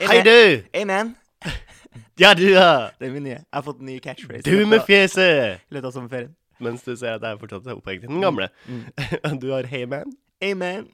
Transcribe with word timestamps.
Hei, 0.00 0.22
du! 0.24 0.62
Amen. 0.80 1.16
Ja, 2.20 2.34
du, 2.34 2.46
ja! 2.48 2.88
Det 3.00 3.08
er 3.08 3.12
min 3.12 3.22
nye. 3.22 3.30
Jeg 3.36 3.44
har 3.52 3.62
fått 3.62 3.82
en 3.82 3.86
ny 3.90 3.98
catchphrase. 4.00 4.44
Du 4.46 4.66
med 4.68 4.80
fjeset! 4.88 5.60
I 5.68 5.76
løpet 5.76 5.88
av 5.90 5.92
sommerferien. 5.92 6.30
Mens 6.60 6.84
du 6.84 6.94
ser 6.94 7.18
at 7.18 7.24
jeg 7.24 7.36
er 7.36 7.40
fortsatt 7.40 7.68
opphengt 7.72 8.04
i 8.04 8.08
den 8.08 8.24
gamle. 8.24 8.48
Mm. 8.68 8.86
Du 9.42 9.50
har 9.52 9.68
Hey 9.68 9.84
Man. 9.84 10.12
Amen. 10.44 10.88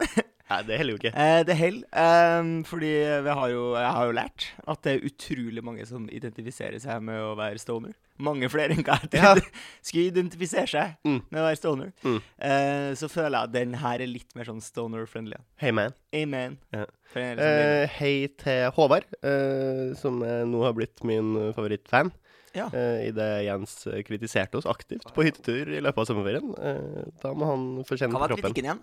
Nei, 0.46 0.60
det 0.62 0.76
heller 0.78 0.94
jo 0.94 0.98
ikke. 1.00 1.10
Eh, 1.18 1.40
det 1.42 1.56
holder. 1.58 1.86
ehm, 1.98 2.50
fordi 2.68 2.90
vi 3.26 3.32
har 3.34 3.48
jo, 3.50 3.62
jeg 3.74 3.92
har 3.96 4.06
jo 4.06 4.12
lært 4.14 4.44
at 4.70 4.82
det 4.86 4.92
er 4.94 5.06
utrolig 5.08 5.62
mange 5.66 5.86
som 5.88 6.04
identifiserer 6.08 6.78
seg 6.80 7.02
med 7.02 7.18
å 7.18 7.32
være 7.38 7.58
stoner. 7.58 7.94
Mange 8.22 8.48
flere 8.48 8.72
enn 8.72 8.84
hva 8.86 8.94
jeg 9.02 9.10
Ja. 9.18 9.34
trodde 9.34 9.42
skulle 9.82 10.06
identifisere 10.12 10.68
seg 10.70 10.94
Mm. 11.04 11.18
med 11.30 11.40
å 11.40 11.46
være 11.48 11.58
stoner. 11.58 11.90
Mm. 12.04 12.20
Eh, 12.38 12.92
så 12.94 13.08
føler 13.10 13.34
jeg 13.34 13.42
at 13.48 13.52
den 13.52 13.74
her 13.74 14.00
er 14.00 14.06
litt 14.06 14.36
mer 14.36 14.44
sånn 14.44 14.62
stoner-friendly. 14.62 15.36
Hey 15.56 15.72
Man. 15.72 15.92
Amen. 16.14 16.58
Ja. 16.72 16.86
Eh, 17.16 17.86
hei 17.98 18.28
til 18.38 18.70
Håvard, 18.70 19.04
eh, 19.24 19.94
som 19.98 20.20
nå 20.20 20.62
har 20.62 20.72
blitt 20.78 21.02
min 21.04 21.34
favorittfan. 21.54 22.12
Ja. 22.54 22.68
Eh, 22.72 23.08
Idet 23.10 23.44
Jens 23.44 23.74
kritiserte 24.06 24.56
oss 24.56 24.64
aktivt 24.64 25.04
på 25.12 25.24
hyttetur 25.26 25.68
i 25.76 25.80
løpet 25.82 25.98
av 25.98 26.06
sommerferien. 26.08 26.54
Eh, 26.56 27.10
da 27.20 27.34
må 27.34 27.44
han 27.50 27.84
få 27.84 27.98
kjenne 27.98 28.14
Hva 28.16 28.28
var 28.28 28.36
kritikken 28.36 28.64
igjen? 28.64 28.80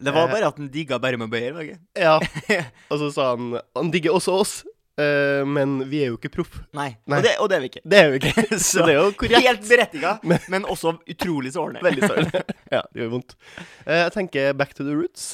Det 0.00 0.12
var 0.14 0.26
Eh, 0.28 0.32
bare 0.32 0.48
at 0.50 0.56
han 0.58 0.68
digga 0.74 0.98
bare 0.98 1.16
med 1.20 1.30
Bøyer, 1.30 1.52
var 1.54 1.68
det? 1.68 1.78
Ja, 1.96 2.18
og 2.90 2.98
så 2.98 3.10
sa 3.14 3.28
han 3.36 3.60
Han 3.76 3.90
digger 3.94 4.16
også 4.16 4.38
oss, 4.40 4.54
Uh, 4.94 5.42
men 5.42 5.80
vi 5.90 6.04
er 6.04 6.12
jo 6.12 6.16
ikke 6.20 6.30
proff. 6.36 6.60
Nei. 6.70 6.92
Nei. 7.10 7.16
Og, 7.18 7.24
det, 7.26 7.30
og 7.42 7.48
det 7.50 7.56
er 7.56 7.62
vi 7.64 7.68
ikke. 7.72 7.80
Det 7.82 7.98
er 7.98 8.12
vi 8.12 8.18
ikke. 8.20 8.44
Så 8.62 8.84
det 8.86 8.92
er 8.92 9.00
jo 9.00 9.08
korrekt. 9.18 9.42
Helt 9.42 9.64
berettiga, 9.66 10.12
men 10.54 10.68
også 10.70 10.92
utrolig 11.10 11.50
sårende. 11.50 11.82
Veldig 11.82 12.10
sårende. 12.12 12.42
ja, 12.76 12.78
det 12.94 13.02
gjør 13.02 13.10
vondt. 13.16 13.34
Uh, 13.88 13.96
jeg 14.04 14.12
tenker 14.14 14.52
back 14.54 14.76
to 14.78 14.86
the 14.86 14.94
roots. 14.94 15.24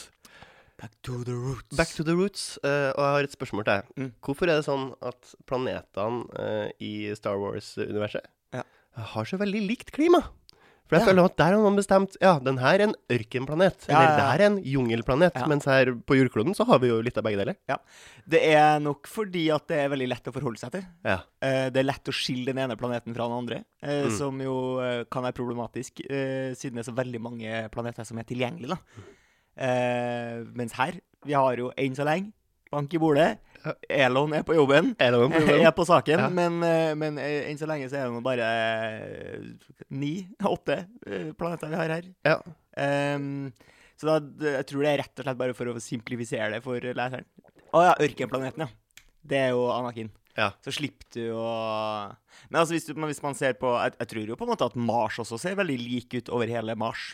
Back 0.81 0.95
to 1.05 1.19
the 1.29 1.37
roots. 1.37 1.77
Back 1.77 1.93
to 1.93 2.07
the 2.09 2.17
roots. 2.17 2.47
Uh, 2.65 2.89
og 2.97 3.03
jeg 3.05 3.13
har 3.19 3.29
et 3.29 3.37
spørsmål 3.37 3.67
til 3.69 3.75
deg. 3.75 3.93
Mm. 4.01 4.09
Hvorfor 4.25 4.49
er 4.49 4.63
det 4.63 4.65
sånn 4.71 4.87
at 5.13 5.35
planetene 5.53 6.57
i 6.81 6.95
Star 7.21 7.37
Wars-universet 7.45 8.33
Ja. 8.57 8.65
har 9.13 9.29
så 9.29 9.37
veldig 9.45 9.61
likt 9.69 9.93
klima? 9.93 10.23
For 10.91 10.97
jeg 10.99 11.05
Ja. 11.05 11.07
føler 11.13 11.25
at 11.31 11.37
der 11.39 11.53
har 11.55 11.63
man 11.63 11.77
bestemt 11.79 12.17
Ja, 12.21 12.33
den 12.43 12.57
her 12.59 12.75
er 12.81 12.83
en 12.89 12.95
ørkenplanet. 13.09 13.87
Ja, 13.89 14.01
eller 14.01 14.25
her 14.27 14.41
er 14.41 14.47
en 14.51 14.57
jungelplanet. 14.67 15.37
Mens 15.47 15.65
her 15.71 15.93
på 15.95 16.17
jordkloden 16.19 16.51
så 16.59 16.67
har 16.67 16.81
vi 16.83 16.89
jo 16.91 16.97
litt 17.01 17.17
av 17.17 17.23
begge 17.25 17.39
deler. 17.39 17.55
Ja. 17.71 17.77
Det 18.29 18.41
er 18.51 18.81
nok 18.83 19.07
fordi 19.07 19.45
at 19.55 19.69
det 19.71 19.79
er 19.85 19.89
veldig 19.93 20.09
lett 20.11 20.27
å 20.27 20.35
forholde 20.35 20.59
seg 20.59 20.73
til. 20.73 20.83
Ja. 21.07 21.21
Eh, 21.41 21.71
det 21.71 21.79
er 21.79 21.87
lett 21.87 22.11
å 22.11 22.13
skille 22.13 22.47
den 22.51 22.59
ene 22.59 22.77
planeten 22.77 23.15
fra 23.15 23.29
den 23.31 23.39
andre, 23.39 23.65
eh, 23.83 24.07
Mm. 24.09 24.19
som 24.19 24.41
jo 24.41 24.81
eh, 24.81 25.05
kan 25.05 25.23
være 25.23 25.33
problematisk, 25.39 26.03
siden 26.11 26.75
det 26.75 26.83
er 26.89 26.91
så 26.93 26.97
veldig 26.97 27.21
mange 27.21 27.71
planeter 27.71 28.05
som 28.05 28.19
er 28.19 28.25
tilgjengelige. 28.25 28.69
da. 28.75 28.79
Mm. 29.57 30.55
mens 30.57 30.73
her, 30.73 30.93
vi 31.27 31.33
har 31.37 31.57
jo 31.57 31.71
enn 31.77 31.95
så 31.95 32.05
lenge 32.05 32.33
bank 32.73 32.93
i 32.95 32.99
bordet. 33.03 33.39
Elon 33.93 34.33
er 34.39 34.45
på 34.47 34.55
jobben. 34.57 34.95
Elon 35.03 35.33
på 35.33 35.41
jobben. 35.43 35.65
Er 35.69 35.75
på 35.77 35.85
saken, 35.89 36.23
Ja. 36.23 36.29
men, 36.33 36.63
eh, 36.65 36.95
men 36.97 37.19
eh, 37.21 37.49
enn 37.51 37.59
så 37.61 37.67
lenge 37.69 37.89
så 37.93 37.99
er 38.01 38.07
det 38.09 38.15
nå 38.15 38.23
bare 38.25 38.47
eh, 38.47 39.43
ni, 39.93 40.13
åtte 40.55 40.79
eh, 41.07 41.31
planeter 41.37 41.69
vi 41.73 41.81
har 41.81 41.93
her. 41.99 42.09
Ja. 42.25 42.39
Um, 42.81 43.51
så 44.01 44.09
da, 44.09 44.15
jeg 44.57 44.65
tror 44.71 44.85
det 44.87 44.93
er 44.95 45.03
rett 45.03 45.21
og 45.21 45.27
slett 45.27 45.41
bare 45.43 45.57
for 45.59 45.69
å 45.69 45.81
simplifisere 45.83 46.49
det 46.55 46.63
for 46.65 46.81
leseren. 46.81 47.27
Å 47.77 47.83
ja, 47.85 47.93
ørkenplaneten, 48.01 48.65
ja. 48.65 49.05
Det 49.31 49.37
er 49.37 49.51
jo 49.53 49.67
Anakin. 49.75 50.09
Ja. 50.39 50.53
Så 50.65 50.73
slipper 50.73 51.05
du 51.13 51.35
å 51.37 51.49
Men 52.49 52.61
altså, 52.63 52.73
hvis, 52.73 52.87
du, 52.89 52.95
hvis 52.97 53.21
man 53.21 53.35
ser 53.37 53.57
på 53.61 53.73
jeg, 53.75 53.93
jeg 53.99 54.09
tror 54.13 54.31
jo 54.31 54.37
på 54.39 54.47
en 54.47 54.53
måte 54.55 54.69
at 54.71 54.77
Mars 54.79 55.19
også 55.21 55.37
ser 55.43 55.59
veldig 55.59 55.77
lik 55.83 56.15
ut 56.17 56.31
over 56.33 56.49
hele 56.49 56.77
Mars. 56.79 57.11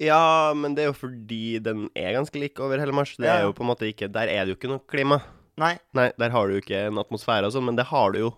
ja, 0.00 0.54
men 0.56 0.72
det 0.78 0.84
er 0.86 0.88
jo 0.92 0.96
fordi 0.96 1.58
den 1.60 1.88
er 1.98 2.14
ganske 2.16 2.38
lik 2.40 2.58
over 2.62 2.80
hele 2.80 2.94
Mars. 2.96 3.12
Det 3.20 3.28
er 3.28 3.44
jo 3.44 3.52
på 3.52 3.66
en 3.66 3.70
måte 3.74 3.90
ikke 3.90 4.08
Der 4.14 4.30
er 4.32 4.46
det 4.46 4.54
jo 4.54 4.58
ikke 4.60 4.70
noe 4.72 4.82
klima. 4.88 5.20
Nei. 5.60 5.74
Nei, 5.92 6.10
der 6.18 6.30
har 6.32 6.48
du 6.48 6.54
jo 6.56 6.62
ikke 6.62 6.86
en 6.88 6.98
atmosfære 7.02 7.44
og 7.48 7.52
sånn, 7.52 7.66
men 7.68 7.76
det 7.76 7.84
har 7.90 8.12
du 8.14 8.18
jo 8.22 8.30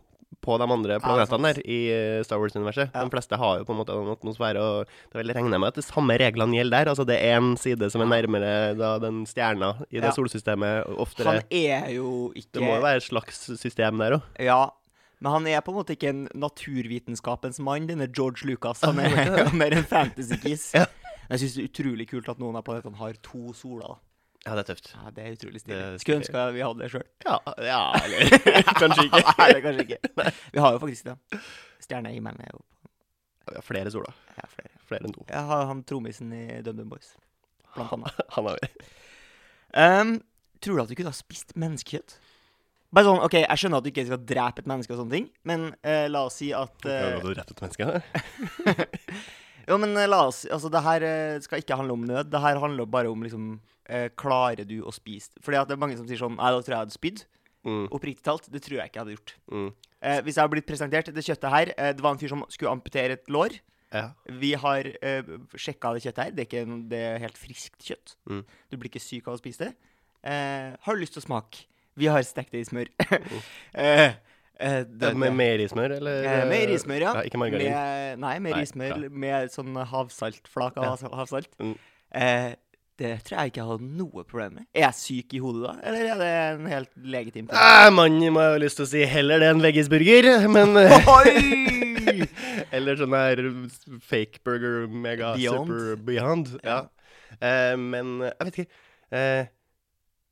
på 0.45 0.57
de 0.61 0.67
andre 0.67 0.97
Ja, 0.97 1.01
planetene 1.01 1.53
der 1.55 1.61
i 1.63 1.77
eh, 1.95 2.23
Star 2.27 2.41
Wars-universet. 2.43 2.91
Ja. 2.93 3.05
De 3.07 3.13
fleste 3.15 3.37
har 3.39 3.61
jo 3.61 3.65
på 3.69 3.73
en 3.73 3.79
måte 3.79 3.95
en 3.97 4.11
atmosfære, 4.13 4.61
og 4.61 4.91
det 5.13 5.21
vil 5.23 5.33
regne 5.33 5.61
med 5.63 5.69
at 5.71 5.79
de 5.79 5.85
samme 5.87 6.17
reglene 6.21 6.59
gjelder 6.59 6.85
der. 6.85 6.91
Altså 6.93 7.07
det 7.09 7.17
er 7.23 7.39
en 7.39 7.55
side 7.57 7.89
som 7.95 8.03
er 8.05 8.11
nærmere 8.11 8.51
da 8.77 8.91
den 9.01 9.23
stjerna 9.31 9.71
i 9.89 10.01
det 10.03 10.11
Ja. 10.11 10.13
solsystemet 10.17 10.91
oftere 11.01 11.27
Han 11.39 11.43
er 11.55 11.89
jo 11.95 12.33
ikke 12.35 12.59
Det 12.59 12.63
må 12.67 12.75
jo 12.77 12.83
være 12.83 12.97
et 13.01 13.07
slags 13.07 13.41
system 13.63 13.99
der 14.03 14.19
òg. 14.19 14.23
Ja. 14.43 14.71
Men 15.21 15.33
han 15.33 15.47
er 15.47 15.61
på 15.65 15.71
en 15.73 15.79
måte 15.79 15.95
ikke 15.97 16.11
en 16.11 16.27
naturvitenskapens 16.35 17.61
mann, 17.61 17.87
denne 17.89 18.11
George 18.13 18.45
Lucas. 18.45 18.83
Han 18.85 18.99
er 18.99 19.07
er 19.15 19.31
mer, 19.31 19.55
mer 19.63 19.73
en 19.79 19.85
fantasy-kiss. 19.89 20.75
Ja. 20.75 20.85
Jeg 21.31 21.41
syns 21.41 21.55
det 21.57 21.63
er 21.65 21.71
utrolig 21.71 22.09
kult 22.11 22.29
at 22.29 22.39
noen 22.43 22.59
av 22.59 22.65
planetene 22.67 22.99
har 23.01 23.15
to 23.25 23.55
soler. 23.57 23.97
Ja, 24.45 24.53
det 24.59 24.63
er 24.65 24.69
tøft. 24.75 24.91
Ja, 24.93 25.11
Det 25.17 25.25
er 25.25 25.37
utrolig 25.39 25.61
stilig. 25.63 25.79
Skulle 26.03 26.19
ønske 26.21 26.43
vi 26.53 26.61
hadde 26.65 26.83
det 26.83 26.91
sjøl. 26.93 27.05
Ja, 27.25 27.39
ja 27.65 27.79
eller 28.03 28.35
kanskje 28.83 29.07
ikke. 29.09 29.23
Nei, 29.39 29.47
det 29.49 29.57
er 29.57 29.65
kanskje 29.65 29.87
ikke. 29.87 30.27
Vi 30.53 30.61
har 30.65 30.75
jo 30.77 30.83
faktisk 30.83 31.09
det. 31.09 31.41
Stjernehimmelen 31.87 32.45
er 32.45 32.53
jo 32.53 32.61
Ja, 33.55 33.61
flere 33.65 33.91
soler. 33.93 34.13
ja, 34.37 34.45
flere. 34.53 34.71
Flere 34.89 35.09
enn 35.09 35.15
to. 35.17 35.25
Jeg 35.31 35.49
har 35.49 35.65
han 35.71 35.81
trommisen 35.89 36.31
i 36.37 36.45
DumDum 36.65 36.91
Boys, 36.93 37.15
blant 37.75 37.93
annet. 37.97 38.21
Han 38.37 38.47
har 38.51 38.61
vi. 38.61 38.69
Um, 39.75 40.13
tror 40.65 40.77
du 40.79 40.83
at 40.85 40.93
du 40.93 40.95
kunne 40.97 41.13
ha 41.13 41.17
spist 41.17 41.53
menneskekjøtt? 41.61 42.19
Bare 42.95 43.09
sånn, 43.09 43.19
ok, 43.27 43.35
Jeg 43.43 43.59
skjønner 43.59 43.81
at 43.81 43.85
du 43.85 43.91
ikke 43.91 44.05
skal 44.07 44.21
drepe 44.29 44.63
et 44.63 44.69
menneske, 44.71 44.93
og 44.95 45.01
sånne 45.03 45.17
ting, 45.17 45.25
men 45.49 45.65
uh, 45.83 46.05
la 46.13 46.27
oss 46.29 46.37
si 46.41 46.53
at 46.55 46.85
uh, 46.87 46.93
Har 47.17 47.25
du 47.25 47.33
drept 47.35 47.51
et 47.57 47.65
menneske? 47.65 48.85
Jo, 49.69 49.79
men 49.81 49.95
eh, 49.97 50.09
la 50.11 50.23
oss 50.29 50.43
Altså, 50.53 50.71
det 50.73 50.83
her 50.85 51.05
eh, 51.09 51.39
skal 51.45 51.63
ikke 51.63 51.77
handle 51.79 51.97
om 51.97 52.05
nød. 52.09 52.31
Det 52.33 52.41
her 52.45 52.59
handler 52.63 52.89
bare 52.91 53.11
om 53.13 53.23
liksom 53.25 53.47
eh, 53.89 54.09
Klarer 54.21 54.67
du 54.69 54.79
å 54.85 54.93
spise 54.95 55.33
Fordi 55.45 55.61
at 55.61 55.71
det 55.71 55.77
er 55.79 55.83
mange 55.85 55.97
som 55.99 56.09
sier 56.09 56.21
sånn 56.21 56.37
Nei, 56.37 56.51
da 56.53 56.61
tror 56.61 56.75
jeg 56.75 56.77
jeg 56.77 56.85
hadde 56.87 56.99
spydd. 56.99 57.23
Mm, 57.65 57.85
Oppriktig 57.97 58.25
talt, 58.27 58.49
det 58.53 58.61
tror 58.61 58.77
jeg 58.83 58.91
ikke 58.91 58.99
jeg 59.01 59.05
hadde 59.07 59.17
gjort. 59.19 59.37
mm. 59.55 59.69
Eh, 60.05 60.19
hvis 60.21 60.37
jeg 60.37 60.43
hadde 60.45 60.53
blitt 60.53 60.67
presentert 60.69 61.07
det 61.17 61.23
kjøttet 61.25 61.49
her 61.55 61.71
eh, 61.81 61.93
Det 61.97 62.03
var 62.05 62.13
en 62.13 62.19
fyr 62.21 62.29
som 62.35 62.43
skulle 62.53 62.75
amputere 62.77 63.15
et 63.17 63.31
lår. 63.33 63.55
Ja. 63.95 64.03
Vi 64.43 64.51
har 64.61 64.85
eh, 65.01 65.31
sjekka 65.57 65.95
det 65.97 66.03
kjøttet 66.05 66.21
her. 66.27 66.35
Det 66.37 66.43
er, 66.45 66.49
ikke, 66.51 66.79
det 66.91 67.01
er 67.09 67.23
helt 67.23 67.39
friskt 67.41 67.87
kjøtt. 67.87 68.13
Mm. 68.29 68.43
Du 68.69 68.77
blir 68.77 68.91
ikke 68.91 69.01
syk 69.01 69.31
av 69.31 69.39
å 69.39 69.41
spise 69.41 69.65
det. 69.71 69.71
Eh, 70.29 70.75
har 70.85 70.93
du 70.99 71.01
lyst 71.01 71.17
til 71.17 71.23
å 71.23 71.27
smake? 71.29 71.65
Vi 71.97 72.11
har 72.13 72.21
stekt 72.27 72.53
det 72.53 72.65
i 72.65 72.69
smør. 72.69 72.91
Eh, 73.85 74.13
eh, 74.61 74.85
det- 74.85 75.17
Med 75.17 75.33
meierismør, 75.33 75.97
eller? 75.99 76.25
Eh, 76.25 76.49
med 76.49 76.69
rismør, 76.69 77.01
ja. 77.01 77.13
Ikke 77.23 77.39
margarin. 77.39 77.71
Med, 77.71 78.19
nei, 78.19 78.39
med 78.39 78.53
Nei, 78.53 78.61
rismør 78.63 79.03
ja. 79.03 79.09
med 79.11 79.51
sånn 79.51 79.75
havsaltflak 79.87 80.77
av 80.79 81.01
Ja. 81.03 81.09
havsalt. 81.19 81.49
Mm. 81.61 81.75
Eh, 82.15 82.55
det 82.97 83.25
tror 83.25 83.39
jeg 83.41 83.51
ikke 83.51 83.59
jeg 83.59 83.67
hadde 83.67 83.89
noe 83.99 84.23
problem 84.25 84.55
med. 84.55 84.67
Er 84.75 84.81
jeg 84.87 84.95
syk 84.95 85.35
i 85.35 85.39
hodet 85.43 85.65
da, 85.67 85.73
eller 85.89 86.05
er 86.13 86.19
det 86.21 86.61
en 86.61 86.67
helt 86.71 86.91
legitim 87.03 87.49
ting? 87.49 87.59
Eh, 87.59 87.91
Mannen 87.91 88.33
må 88.33 88.41
ha 88.41 88.57
lyst 88.57 88.77
til 88.77 88.85
å 88.87 88.89
si 88.89 89.05
heller 89.05 89.41
det 89.43 89.49
enn 89.51 89.61
veggisburger, 89.65 90.49
men 90.49 90.77
eh, 90.77 91.09
Oi! 91.09 91.71
Eller 92.75 92.97
sånn 92.99 93.15
her 93.17 93.41
fake 94.03 94.41
burger 94.45 94.87
mega 94.87 95.35
Beyond. 95.35 95.67
super 95.69 95.97
beyond. 95.97 96.51
Ja. 96.63 96.77
Ja. 97.41 97.41
Eh, 97.41 97.77
men 97.81 98.21
jeg 98.21 98.47
vet 98.47 98.59
ikke. 98.63 98.71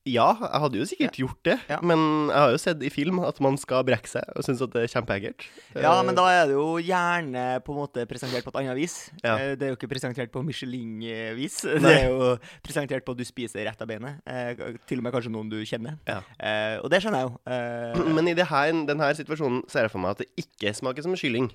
Ja, 0.05 0.33
jeg 0.35 0.61
hadde 0.65 0.79
jo 0.81 0.85
sikkert 0.91 1.15
gjort 1.21 1.43
det, 1.47 1.55
Ja. 1.71 1.77
men 1.81 2.01
jeg 2.27 2.35
har 2.43 2.51
jo 2.51 2.59
sett 2.59 2.81
i 2.83 2.89
film 2.91 3.21
at 3.23 3.39
man 3.41 3.55
skal 3.57 3.85
brekke 3.87 4.09
seg, 4.11 4.25
og 4.35 4.43
syns 4.43 4.61
at 4.65 4.73
det 4.75 4.83
er 4.83 4.91
kjempeekkelt. 4.91 5.45
Ja, 5.77 5.93
Eh, 6.01 6.03
men 6.09 6.17
da 6.19 6.25
er 6.27 6.47
det 6.51 6.57
jo 6.57 6.75
gjerne 6.83 7.63
på 7.63 7.71
en 7.71 7.79
måte 7.79 8.05
presentert 8.11 8.43
på 8.43 8.51
et 8.51 8.59
annet 8.65 8.75
vis. 8.77 9.11
Ja. 9.23 9.37
Eh, 9.39 9.55
Det 9.55 9.63
er 9.63 9.71
jo 9.71 9.77
ikke 9.79 9.89
presentert 9.95 10.33
på 10.35 10.43
Michelin-vis. 10.43 11.61
Det 11.87 11.95
er 12.03 12.09
jo 12.11 12.37
presentert 12.67 13.05
på 13.07 13.13
at 13.15 13.19
du 13.19 13.25
spiser 13.25 13.65
rett 13.65 13.81
av 13.81 13.87
beinet. 13.87 14.19
Eh, 14.27 14.75
til 14.89 14.99
og 14.99 15.05
med 15.05 15.13
kanskje 15.15 15.31
noen 15.31 15.49
du 15.49 15.61
kjenner. 15.65 15.99
Ja. 16.09 16.19
Og 16.83 16.91
det 16.91 17.03
skjønner 17.03 17.23
jeg 17.23 17.31
jo. 17.31 18.13
Men 18.17 18.27
i 18.29 18.35
denne 18.35 19.15
situasjonen 19.15 19.63
ser 19.71 19.87
jeg 19.87 19.93
for 19.95 20.03
meg 20.03 20.17
at 20.17 20.25
det 20.25 20.31
ikke 20.37 20.75
smaker 20.75 21.03
som 21.07 21.15
kylling. 21.15 21.51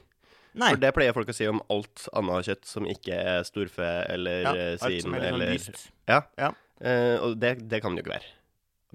Nei. 0.59 0.71
For 0.73 0.81
det 0.83 0.93
pleier 0.97 1.15
folk 1.15 1.29
å 1.31 1.35
si 1.35 1.47
om 1.49 1.61
alt 1.73 2.07
annet 2.17 2.49
kjøtt 2.49 2.69
som 2.69 2.87
ikke 2.89 3.19
er 3.33 3.45
storfe 3.47 3.91
eller 4.13 4.41
Ja, 4.43 4.55
eh, 4.55 4.73
svin 4.81 5.17
er 5.17 5.37
litt 5.37 5.63
sånn 5.67 5.77
eller. 5.77 5.85
Ja. 6.09 6.21
Ja. 6.39 6.51
Uh, 6.77 7.15
og 7.25 7.39
det, 7.41 7.55
det 7.71 7.81
kan 7.81 7.95
det 7.95 8.03
jo 8.03 8.07
ikke 8.07 8.17
være. 8.19 8.31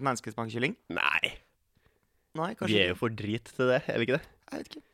Menneskesmak 0.03 0.53
kylling? 0.53 0.77
Nei. 0.95 1.35
Nei, 2.39 2.55
Vi 2.65 2.79
er 2.81 2.95
jo 2.95 2.97
for 3.03 3.13
drit 3.13 3.51
til 3.53 3.69
det, 3.69 3.83
er 3.91 4.01
vi 4.01 4.07
ikke 4.07 4.17
det? 4.17 4.27
Jeg 4.53 4.63
vet 4.63 4.71
ikke. 4.73 4.85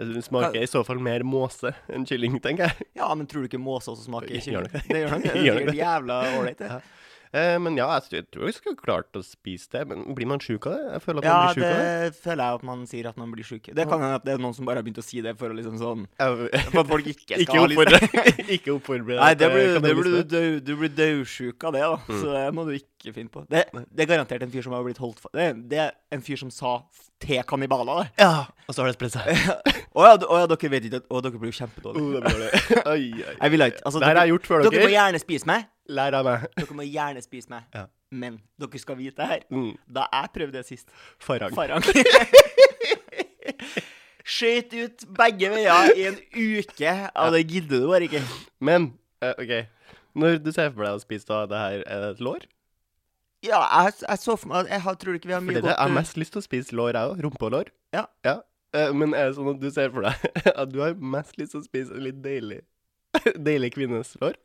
Den 0.00 0.24
smaker 0.24 0.56
i 0.56 0.68
så 0.70 0.80
fall 0.88 1.02
mer 1.04 1.20
måse 1.28 1.74
enn 1.92 2.06
kylling, 2.08 2.38
tenker 2.40 2.70
jeg. 2.70 2.86
Ja, 2.96 3.10
men 3.12 3.28
tror 3.28 3.44
du 3.44 3.50
ikke 3.50 3.60
måse 3.60 3.92
også 3.92 4.06
smaker 4.06 4.30
kylling? 4.32 4.54
Gjør 4.56 4.68
det. 4.70 4.80
Det 4.88 5.02
gjør 5.02 5.12
nok 5.12 5.26
det. 5.26 5.32
Det 5.36 5.42
er 5.42 5.58
sikkert 5.58 5.80
jævla 5.82 6.18
ålreit, 6.38 6.62
det. 6.62 6.80
Ja. 7.32 7.42
Eh, 7.42 7.58
men 7.62 7.76
ja, 7.78 7.88
jeg 8.12 8.26
tror, 8.32 8.44
jeg 8.50 8.56
skulle 8.58 8.76
klart 8.76 9.16
å 9.16 9.22
spise 9.24 9.70
det. 9.72 9.86
Men 9.88 10.04
blir 10.16 10.28
man 10.28 10.42
sjuk 10.42 10.66
av 10.68 10.76
det? 10.76 10.82
Jeg 10.92 11.04
føler 11.06 11.22
at 11.22 11.24
Ja, 11.24 11.36
man 11.38 11.46
blir 11.46 11.54
sjuk 11.54 11.64
det 11.64 11.72
av 11.72 11.82
det. 11.82 12.16
føler 12.22 12.44
jeg 12.44 12.58
at 12.58 12.66
man 12.68 12.84
sier 12.90 13.08
at 13.08 13.20
man 13.20 13.32
blir 13.32 13.48
sjuk. 13.48 13.70
Det 13.72 13.86
kan 13.88 14.04
hende 14.04 14.18
at 14.20 14.26
det 14.26 14.34
er 14.34 14.42
noen 14.42 14.56
som 14.56 14.68
bare 14.68 14.82
har 14.82 14.86
begynt 14.86 15.00
å 15.00 15.06
si 15.06 15.22
det 15.24 15.34
for 15.40 15.52
å 15.52 15.56
liksom 15.56 15.78
sånn 15.80 16.06
For 16.18 16.82
at 16.82 16.90
folk 16.92 17.08
ikke 17.12 17.24
skal 17.32 17.44
Ikke 17.46 17.58
ha 17.58 17.70
lyst 17.70 17.80
oppfordre. 17.80 18.34
ikke 18.58 18.74
oppfordre 18.76 19.20
Nei, 19.22 19.32
det 19.40 19.52
blir, 19.54 19.78
det 19.80 19.94
blir 19.96 20.60
du, 20.60 20.74
blir 20.82 20.92
dødsjuk 20.92 21.68
av 21.68 21.76
det, 21.78 21.86
da. 21.86 21.96
Mm. 22.08 22.20
Så 22.20 22.36
det 22.36 22.44
må 22.56 22.66
du 22.68 22.74
ikke 22.76 23.14
finne 23.16 23.32
på. 23.32 23.44
Det, 23.50 23.64
det 23.72 24.04
er 24.04 24.12
garantert 24.12 24.44
en 24.44 24.52
fyr 24.52 24.66
som 24.66 24.76
har 24.76 24.84
blitt 24.86 25.00
holdt 25.02 25.22
for 25.22 25.32
det, 25.34 25.48
det 25.72 25.80
er 25.88 25.96
en 26.12 26.22
fyr 26.24 26.38
som 26.38 26.52
sa 26.52 26.76
til 27.22 27.42
kannibaler, 27.46 28.02
det. 28.02 28.24
Ja, 28.24 28.44
og 28.66 28.74
så 28.74 28.82
har 28.82 28.90
det 28.90 28.98
spredt 28.98 29.14
seg. 29.14 29.30
Å 29.96 30.04
ja, 30.06 30.12
oh 30.24 30.38
ja, 30.40 30.46
dere 30.48 30.70
vet 30.72 30.86
ikke 30.88 31.02
at 31.02 31.08
oh, 31.12 31.20
dere 31.22 31.38
blir 31.38 31.52
jo 31.52 31.52
Oh, 31.52 31.58
kjempedårlige. 31.60 32.20
det 32.22 32.32
blir 32.32 32.44
det. 32.46 32.82
Oi, 32.88 33.02
oi. 33.20 33.34
Jeg 33.36 33.52
vil 33.52 33.64
ikke 33.66 33.82
Altså, 33.84 34.00
Det 34.00 34.08
her 34.08 34.16
har 34.16 34.26
jeg 34.26 34.32
gjort 34.32 34.48
før 34.48 34.62
dere 34.64 34.72
Dere 34.72 34.86
må 34.86 34.94
gjerne 34.94 35.20
spise 35.22 35.48
meg. 35.50 35.66
Lær 35.90 36.14
av 36.14 36.26
meg. 36.28 36.44
Dere 36.56 36.76
må 36.78 36.84
gjerne 36.86 37.22
spise 37.24 37.50
meg. 37.50 37.66
Ja. 37.74 37.86
Men 38.12 38.36
dere 38.60 38.78
skal 38.82 38.98
vite 39.00 39.18
det 39.22 39.28
her. 39.30 39.44
Mm. 39.50 39.72
Da 39.90 40.06
jeg 40.12 40.32
prøvde 40.36 40.60
det 40.60 40.66
sist 40.68 40.92
Farang. 41.22 41.54
Farang. 41.56 41.82
Skøyt 44.32 44.72
ut 44.78 45.04
begge 45.18 45.48
veier 45.50 45.92
i 45.98 46.04
en 46.12 46.18
uke. 46.30 46.86
Ja, 46.86 47.24
det 47.34 47.42
gidder 47.50 47.82
du 47.82 47.88
bare 47.90 48.06
ikke. 48.06 48.22
Men 48.62 48.92
eh, 49.24 49.34
OK. 49.34 49.54
Når 50.14 50.38
du 50.44 50.50
ser 50.54 50.70
for 50.74 50.84
deg 50.86 50.98
å 50.98 51.02
spise 51.02 51.26
da, 51.28 51.40
det 51.50 51.58
her, 51.62 51.82
er 51.88 52.04
det 52.04 52.10
et 52.14 52.22
lår? 52.22 52.46
Ja, 53.42 53.58
jeg, 53.88 53.96
jeg 54.04 54.20
så 54.22 54.36
for 54.38 54.52
meg 54.52 54.68
Jeg 54.70 54.84
har, 54.84 54.94
tror 55.02 55.16
ikke 55.18 55.26
vi 55.26 55.34
har 55.34 55.40
mye 55.42 55.56
Fordi 55.56 55.64
det, 55.64 55.72
jeg 55.72 55.82
har 55.82 55.94
mest 55.96 56.18
lyst 56.20 56.36
til 56.36 56.38
å 56.38 56.44
spise 56.44 56.76
lår, 56.78 56.94
jeg 56.94 57.10
òg. 57.10 57.22
Rumpelår. 57.26 57.72
Ja. 57.96 58.04
Eh, 58.28 58.92
Men 58.94 59.16
er 59.18 59.30
det 59.32 59.38
sånn 59.40 59.50
at 59.56 59.58
du 59.64 59.66
ser 59.74 59.90
for 59.94 60.06
deg 60.06 60.14
at 60.62 60.70
du 60.70 60.78
har 60.84 60.94
mest 61.16 61.34
lyst 61.40 61.56
til 61.56 61.62
å 61.64 61.66
spise 61.66 61.96
en 61.96 62.04
litt 62.06 62.20
deilig 62.22 62.60
Deilig 63.48 63.72
kvinnes 63.74 64.14
lår? 64.22 64.38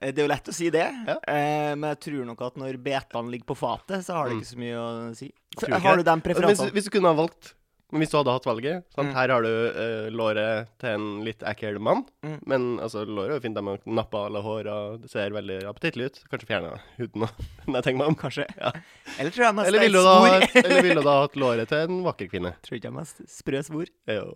Eh, 0.00 0.10
Det 0.12 0.18
er 0.22 0.26
jo 0.26 0.32
lett 0.32 0.48
å 0.50 0.54
si 0.54 0.70
det, 0.70 0.86
Ja. 1.06 1.16
eh, 1.28 1.74
men 1.74 1.90
jeg 1.94 2.00
tror 2.10 2.24
nok 2.26 2.40
at 2.42 2.56
når 2.56 2.76
betene 2.82 3.30
ligger 3.30 3.46
på 3.54 3.56
fatet, 3.56 4.04
så 4.04 4.14
har 4.14 4.28
det 4.28 4.34
Mm. 4.36 4.40
ikke 4.40 4.54
så 4.54 4.58
mye 4.58 4.78
å 4.78 5.16
si. 5.16 5.32
Har 5.70 5.96
du 5.96 6.02
den 6.02 6.20
preferansen? 6.20 6.70
Hvis, 6.70 6.72
hvis 6.72 6.84
du 6.84 6.90
kunne 6.90 7.14
ha 7.14 7.14
valgt 7.14 7.54
Hvis 7.94 8.10
du 8.10 8.16
hadde 8.16 8.32
hatt 8.32 8.42
valget 8.48 8.82
sant? 8.96 9.10
Mm. 9.10 9.14
Her 9.14 9.28
har 9.28 9.42
du 9.42 9.48
eh, 9.70 10.10
låret 10.10 10.66
til 10.80 10.88
en 10.88 11.22
litt 11.22 11.38
ekkel 11.46 11.78
mann. 11.78 12.04
Mm. 12.24 12.40
Men 12.44 12.78
altså, 12.80 13.04
låret 13.06 13.30
er 13.30 13.38
jo 13.38 13.44
fint. 13.44 13.54
De 13.54 13.78
nappa 13.86 14.24
alle 14.26 14.42
hår, 14.42 14.66
og 14.66 15.02
det 15.02 15.10
ser 15.12 15.30
veldig 15.30 15.60
appetittlig 15.68 16.06
ut. 16.10 16.18
Kanskje 16.28 16.48
fjerna 16.48 16.72
huden 16.98 17.22
nå, 17.22 17.28
når 17.68 17.74
jeg 17.76 17.84
tenker 17.84 17.98
meg 18.00 18.08
om. 18.08 18.16
Kanskje. 18.16 18.46
Ja. 18.58 18.72
Eller 19.20 19.30
tror 19.30 19.44
jeg 19.46 19.54
mest 19.54 19.68
Eller 19.68 19.78
er 19.78 19.82
ville 19.86 19.98
du 19.98 20.02
da, 20.02 20.48
eller 20.64 20.82
ville 20.82 20.94
du 21.04 21.06
da 21.06 21.20
hatt 21.22 21.34
låret 21.38 21.68
til 21.68 21.78
en 21.86 22.02
vakker 22.02 22.30
kvinne? 22.32 22.54
tror 22.66 22.76
ikke 22.80 22.90
jeg 22.90 22.96
mest 22.98 23.22
sprø 23.30 23.62
svor. 23.62 23.86
Jo. 24.10 24.26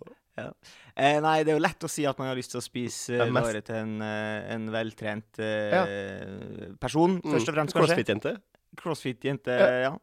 Eh, 0.99 1.19
nei, 1.23 1.37
det 1.43 1.53
er 1.53 1.57
jo 1.59 1.63
lett 1.63 1.85
å 1.85 1.89
si 1.89 2.03
at 2.09 2.17
man 2.19 2.27
har 2.31 2.35
lyst 2.39 2.51
til 2.51 2.59
å 2.59 2.63
spise 2.65 3.15
Ja, 3.15 3.25
eh, 3.25 3.31
mest- 3.31 3.47
låret 3.53 3.65
til 3.69 3.75
en, 3.79 3.93
eh, 4.01 4.53
en 4.55 4.65
veltrent 4.73 5.39
eh, 5.39 6.73
person, 6.81 7.21
først 7.23 7.47
og 7.51 7.55
fremst, 7.55 7.73
kanskje. 7.77 7.95
Crossfit-jente. 7.95 8.33
Crossfit-jente, 8.81 9.55
ja. 9.85 9.93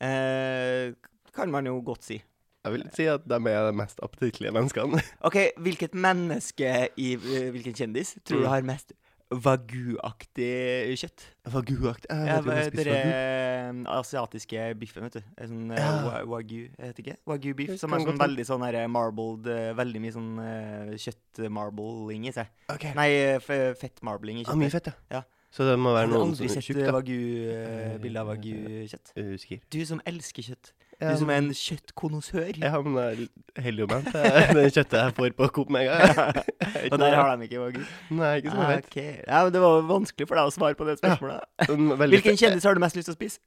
Eh, 0.00 0.92
kan 1.36 1.50
man 1.50 1.64
jo 1.68 1.78
godt 1.84 2.04
si. 2.04 2.18
Jeg 2.66 2.72
vil 2.74 2.84
si 2.92 3.04
at 3.06 3.22
de 3.30 3.36
er 3.38 3.68
de 3.70 3.72
mest 3.78 4.00
appetittlige 4.02 4.52
menneskene. 4.52 5.00
OK, 5.28 5.36
hvilket 5.62 5.94
menneske 5.94 6.70
i 6.98 7.12
eh, 7.14 7.50
hvilken 7.54 7.76
kjendis 7.78 8.16
tror 8.24 8.42
du 8.42 8.46
Mm. 8.46 8.50
har 8.50 8.62
mest 8.62 8.92
wagyu-aktig 9.30 10.96
kjøtt? 11.00 11.24
Vaguaktig. 11.50 12.06
Jeg 12.10 12.26
Ja, 12.28 12.40
vet 12.40 12.72
ikke 12.74 12.86
om 12.86 12.94
vagu. 12.94 13.86
eh, 13.86 13.98
asiatiske 13.98 14.78
biffen, 14.78 15.02
vet 15.06 15.12
du. 15.18 15.22
En 15.38 15.48
Sånn 15.48 15.72
eh, 15.72 15.78
Ja. 15.78 16.04
wa- 16.04 16.24
wagyu, 16.36 16.68
heter 16.78 17.02
ikke? 17.02 17.16
Wagyu-biff. 17.26 17.78
Som 17.78 17.92
er 17.94 17.98
sånn 17.98 18.18
veldig 18.18 18.46
sånn 18.46 18.62
her 18.64 18.86
marbled 18.88 19.46
eh, 19.46 19.72
Veldig 19.74 20.00
mye 20.00 20.12
sånn 20.12 20.38
uh, 20.38 20.94
kjøttmarbling 20.96 22.26
i 22.28 22.32
seg. 22.32 22.46
Okay. 22.70 22.94
Nei, 22.94 23.10
eh, 23.12 23.38
fettmarbling 23.74 24.38
i 24.40 24.44
Ja, 24.46 24.54
mye 24.54 24.70
fett, 24.70 24.86
ja. 24.86 24.92
Ja. 25.10 25.22
Så 25.50 25.64
det 25.64 25.78
må 25.78 25.92
være 25.94 26.08
noen 26.10 26.34
som 26.36 26.44
er 26.46 26.50
tjukk, 26.60 26.74
da. 26.76 26.80
Aldri 26.80 26.84
sett 26.84 26.94
wagyu, 26.94 27.50
eh, 27.50 27.98
bilde 27.98 28.16
av 28.20 28.26
wagyu-kjøtt. 28.28 29.60
Du 29.70 29.84
som 29.86 30.00
elsker 30.04 30.42
kjøtt. 30.42 30.72
Du 31.00 31.16
som 31.20 31.28
er 31.30 31.40
en 31.42 31.48
kjøttkonnoissør. 31.52 32.56
Ja, 32.62 32.70
men 32.80 32.94
jeg 32.96 33.26
holder 33.66 33.82
jo 33.82 33.88
meg 33.90 34.06
til 34.06 34.54
det 34.56 34.62
kjøttet 34.72 34.94
jeg 34.96 35.14
får 35.18 35.34
på 35.36 35.48
Coop 35.58 35.72
Mega. 35.74 35.96
Og 36.92 36.96
der 37.02 37.16
har 37.18 37.34
de 37.36 37.44
ikke 37.48 37.60
magi? 37.60 37.82
Nei, 38.16 38.30
ikke 38.40 38.54
som 38.54 38.62
jeg 38.64 38.70
vet. 38.78 38.88
Okay. 38.92 39.10
Ja, 39.26 39.42
men 39.44 39.52
Det 39.52 39.60
var 39.66 39.84
vanskelig 39.90 40.28
for 40.30 40.40
deg 40.40 40.48
å 40.48 40.54
svare 40.56 40.78
på 40.78 40.86
det 40.88 40.94
spørsmålet. 41.02 41.44
Ja, 41.66 41.76
Hvilken 42.14 42.40
kjendis 42.40 42.64
har 42.68 42.78
du 42.78 42.80
mest 42.86 42.96
lyst 42.96 43.10
til 43.10 43.16
å 43.16 43.18
spise? 43.18 43.40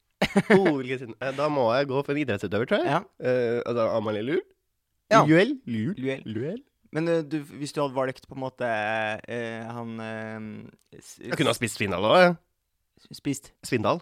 Oh, 0.59 0.69
hvilken 0.77 1.01
kjendis? 1.07 1.35
Da 1.39 1.49
må 1.49 1.65
jeg 1.73 1.89
gå 1.89 2.03
for 2.05 2.13
en 2.13 2.21
idrettsutøver, 2.25 2.69
tror 2.69 2.83
jeg. 2.85 2.91
Ja, 2.93 3.01
Uh, 3.17 3.59
altså 3.65 3.87
Amalie 3.97 4.23
Luel. 4.29 4.43
Ja. 5.09 5.23
Luel? 5.25 5.55
Luel? 5.65 5.95
Luel. 5.97 6.21
Luel? 6.29 6.59
Men 6.93 7.07
eh, 7.09 7.19
du, 7.25 7.39
hvis 7.57 7.73
du 7.73 7.81
hadde 7.83 7.93
valgt 7.97 8.23
på 8.29 8.33
en 8.37 8.41
måte 8.45 8.65
uh, 8.65 9.73
han 9.73 9.91
uh, 10.01 11.01
s- 11.01 11.17
Jeg 11.21 11.33
kunne 11.37 11.49
ha 11.53 11.57
spist 11.57 11.77
Svindal 11.81 12.05
òg, 12.09 12.15
jeg. 12.23 12.37
spist 13.17 13.51
Svindal. 13.65 14.01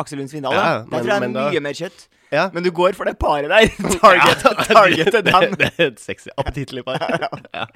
Aksel 0.00 0.18
Lund 0.22 0.30
Svindal. 0.32 0.54
Ja, 0.56 0.62
Ja, 0.62 0.78
Der 0.88 1.02
tror 1.04 1.12
jeg 1.12 1.34
da- 1.34 1.50
mye 1.52 1.60
mer 1.60 1.76
kjøtt. 1.76 2.08
Ja. 2.32 2.46
Men 2.54 2.64
du 2.64 2.70
går 2.72 2.94
for 2.96 3.04
det 3.04 3.18
paret 3.20 3.50
der. 3.52 3.68
Target, 4.00 4.44
target 4.70 5.10
til 5.12 5.22
det, 5.22 5.32
dem. 5.34 5.56
det 5.60 5.68
er 5.76 5.86
et 5.90 6.00
sexy, 6.00 6.32
appetittlig 6.38 6.84
par. 6.86 6.98
ja. 7.54 7.66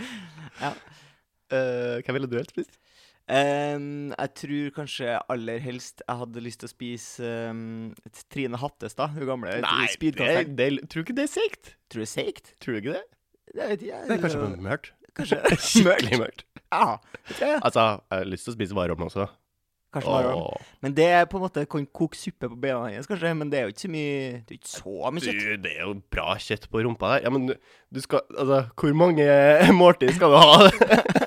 Ja. 0.63 0.73
Uh, 1.53 2.01
hva 2.03 2.15
ville 2.17 2.27
du 2.31 2.39
helst 2.39 2.55
spist? 2.57 2.79
Um, 3.27 4.13
jeg 4.15 4.31
tror 4.39 4.71
kanskje 4.77 5.17
aller 5.35 5.59
helst 5.59 6.03
jeg 6.05 6.19
hadde 6.21 6.43
lyst 6.45 6.61
til 6.63 6.69
å 6.69 6.71
spise 6.71 7.27
ehm, 7.51 7.89
Trine 8.31 8.59
Hattestad. 8.63 9.17
Hun 9.17 9.27
gamle 9.27 9.57
det, 9.59 9.65
det, 10.57 10.69
tror 10.87 11.03
du 11.03 11.05
ikke 11.05 11.17
det 11.19 11.25
er 11.27 11.33
seigt? 11.33 11.73
Tror 11.91 11.99
du 11.99 12.05
det 12.05 12.07
er 12.07 12.13
seigt? 12.13 12.53
Tror 12.63 12.77
du 12.77 12.79
ikke 12.85 12.95
det? 12.95 13.05
Det 13.57 13.69
vet 13.73 13.83
jeg. 13.89 14.05
Det 14.07 14.15
er 14.17 14.23
kanskje 14.23 14.51
mørkt. 14.63 14.93
Kanskje 15.19 15.41
Skikkelig 15.73 16.21
mørkt. 16.23 16.47
Ja, 16.71 16.97
det 17.27 17.35
tror 17.39 17.51
jeg. 17.51 17.61
Altså, 17.67 17.85
jeg 17.99 18.19
har 18.21 18.31
lyst 18.31 18.47
til 18.47 18.55
å 18.55 18.57
spise 18.61 18.79
varm 18.79 19.05
også. 19.09 19.27
Kanskje 19.96 20.12
Marion. 20.12 20.43
Åh. 20.44 20.69
Men 20.84 20.94
det 21.00 21.06
er 21.16 21.25
på 21.32 21.38
en 21.40 21.44
måte 21.46 21.64
kan 21.72 21.87
koke 21.96 22.19
suppe 22.20 22.50
på 22.52 22.58
beina 22.60 22.82
hennes, 22.90 23.08
kanskje. 23.08 23.32
Men 23.40 23.50
det 23.52 23.58
er 23.58 23.66
jo 23.66 23.72
ikke 23.75 23.87
så 23.87 23.90
mye 23.96 24.19
Det 24.46 24.52
er 24.54 24.58
ikke 24.60 24.72
så 24.75 25.12
mye 25.16 25.25
kjøtt. 25.25 25.40
Du, 25.40 25.56
det 25.66 25.72
er 25.72 25.82
jo 25.87 25.94
bra 26.12 26.28
kjøtt 26.46 26.69
på 26.72 26.82
rumpa 26.84 27.14
der. 27.16 27.25
Ja, 27.26 27.32
men 27.34 27.48
du, 27.48 27.54
du 27.96 28.00
skal 28.04 28.22
Altså, 28.37 28.60
hvor 28.76 28.94
mange 29.02 29.26
måltid 29.81 30.12
skal 30.19 30.37
du 30.37 30.38
ha? 30.43 30.70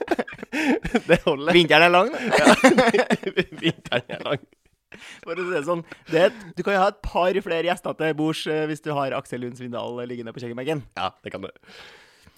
det 1.10 1.19
holder. 1.25 1.54
Vinteren 1.56 1.88
er 1.89 1.94
lang, 1.94 2.13
da. 2.13 2.21
Ja, 3.00 3.06
Vinteren 3.60 4.16
er 4.16 4.24
lang. 4.25 4.48
For 5.24 5.38
å 5.38 5.44
si 5.45 5.51
det 5.54 5.63
sånn. 5.68 5.83
Det 6.10 6.21
er, 6.21 6.31
et- 6.31 6.56
du 6.57 6.63
kan 6.66 6.75
jo 6.75 6.81
ha 6.81 6.89
et 6.92 7.01
par 7.06 7.38
flere 7.45 7.68
gjester 7.69 7.94
til 8.00 8.16
bords 8.18 8.42
eh, 8.50 8.63
hvis 8.69 8.81
du 8.86 8.89
har 8.98 9.13
Aksel 9.18 9.44
Lund 9.44 9.57
Svindal 9.60 10.00
liggende 10.10 10.33
på 10.36 10.42
kjøkkenbenken. 10.44 10.81
Ja, 10.98 11.12
det 11.24 11.33
kan 11.33 11.45
du. 11.45 11.51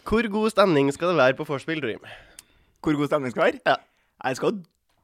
Hvor 0.08 0.28
god 0.34 0.52
stemning 0.54 0.92
skal 0.94 1.14
det 1.14 1.20
være 1.22 1.38
på 1.40 1.46
vorspiel, 1.48 1.80
Dream? 1.84 2.04
Hvor 2.84 2.98
god 3.00 3.08
stemning 3.12 3.34
skal 3.34 3.44
det 3.44 3.48
være? 3.54 3.64
Ja. 3.72 3.78
Jeg 4.30 4.38
skal 4.42 4.60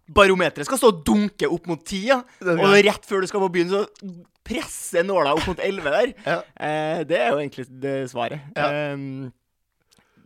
Barometeret 0.07 0.67
skal 0.67 0.79
stå 0.79 0.91
og 0.93 1.01
dunke 1.07 1.49
opp 1.51 1.67
mot 1.67 1.81
ti, 1.83 2.05
ja. 2.07 2.21
Og 2.43 2.77
rett 2.85 3.07
før 3.07 3.23
du 3.23 3.27
skal 3.29 3.43
på 3.43 3.49
byen, 3.57 3.73
så 3.73 3.81
presse 4.47 5.03
nåla 5.03 5.33
opp 5.35 5.49
mot 5.49 5.59
elleve 5.63 5.91
der. 5.91 6.13
Ja. 6.23 6.37
Eh, 6.55 7.01
det 7.09 7.19
er 7.19 7.33
jo 7.33 7.41
egentlig 7.41 7.67
det 7.83 7.97
svaret. 8.13 8.45
Ja. 8.55 8.69
Ehm, 8.71 9.33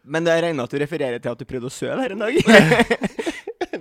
men 0.02 0.30
jeg 0.30 0.44
regner 0.46 0.66
at 0.66 0.74
du 0.74 0.82
refererer 0.82 1.22
til 1.22 1.34
at 1.34 1.42
du 1.42 1.48
prøvde 1.50 1.70
å 1.70 1.74
søve 1.74 1.98
her 2.02 2.14
en 2.16 2.24
dag. 2.26 2.38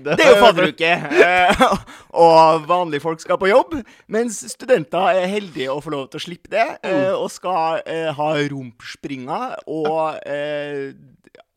Det 0.04 0.16
Det 0.18 0.26
er 0.26 0.34
jo 0.34 0.40
fadderuke, 0.44 0.90
eh, 1.26 1.62
og 2.24 2.66
vanlige 2.68 3.04
folk 3.04 3.20
skal 3.22 3.38
på 3.40 3.50
jobb. 3.50 3.76
Mens 4.08 4.42
studenter 4.52 5.20
er 5.20 5.30
heldige 5.30 5.70
å 5.72 5.80
få 5.84 5.94
lov 5.94 6.08
til 6.10 6.20
å 6.20 6.26
slippe 6.26 6.52
det, 6.52 6.66
eh, 6.86 7.12
og 7.12 7.30
skal 7.32 7.82
eh, 7.86 8.10
ha 8.16 8.32
rumpspringer 8.50 9.58
og 9.70 10.20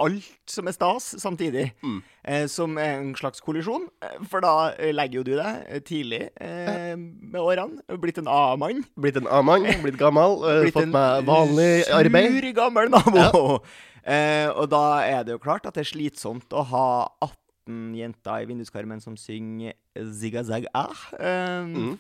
alt 0.01 0.50
som 0.50 0.68
er 0.68 0.75
stas 0.75 1.13
samtidig. 1.22 1.69
Mm. 1.84 2.01
Eh, 2.24 2.45
som 2.51 2.78
er 2.78 2.98
en 2.98 3.13
slags 3.18 3.44
kollisjon. 3.44 3.88
For 4.30 4.44
da 4.44 4.74
legger 4.96 5.19
jo 5.19 5.25
du 5.28 5.34
deg 5.38 5.86
tidlig 5.88 6.22
eh, 6.42 6.94
med 6.98 7.39
årene. 7.42 7.84
Blitt 8.01 8.19
en 8.22 8.30
A-mann. 8.31 8.84
Blitt 9.00 9.19
en 9.19 9.30
A-mann, 9.30 9.68
blitt 9.84 10.00
gammel, 10.00 10.39
eh, 10.48 10.62
Blitt 10.68 10.78
fått 10.78 10.88
en 10.88 10.96
meg 10.96 11.28
vanlig 11.30 11.72
arbeid. 11.94 12.31
Sur, 12.38 12.51
gammel 12.60 12.94
nabo. 12.94 13.60
Eh, 14.03 14.50
og 14.51 14.68
da 14.72 15.00
er 15.08 15.24
det 15.24 15.38
jo 15.38 15.44
klart 15.44 15.68
at 15.68 15.77
det 15.77 15.86
er 15.86 15.94
slitsomt 15.94 16.51
å 16.51 16.65
ha 16.74 16.88
18 17.24 17.43
jenter 17.67 18.41
i 18.43 18.48
vinduskarmen 18.50 19.00
som 19.01 19.15
synger 19.17 19.74
Zigazag 19.96 20.65
ah. 20.75 20.93
Eh, 21.20 21.63
Mm. 21.63 21.98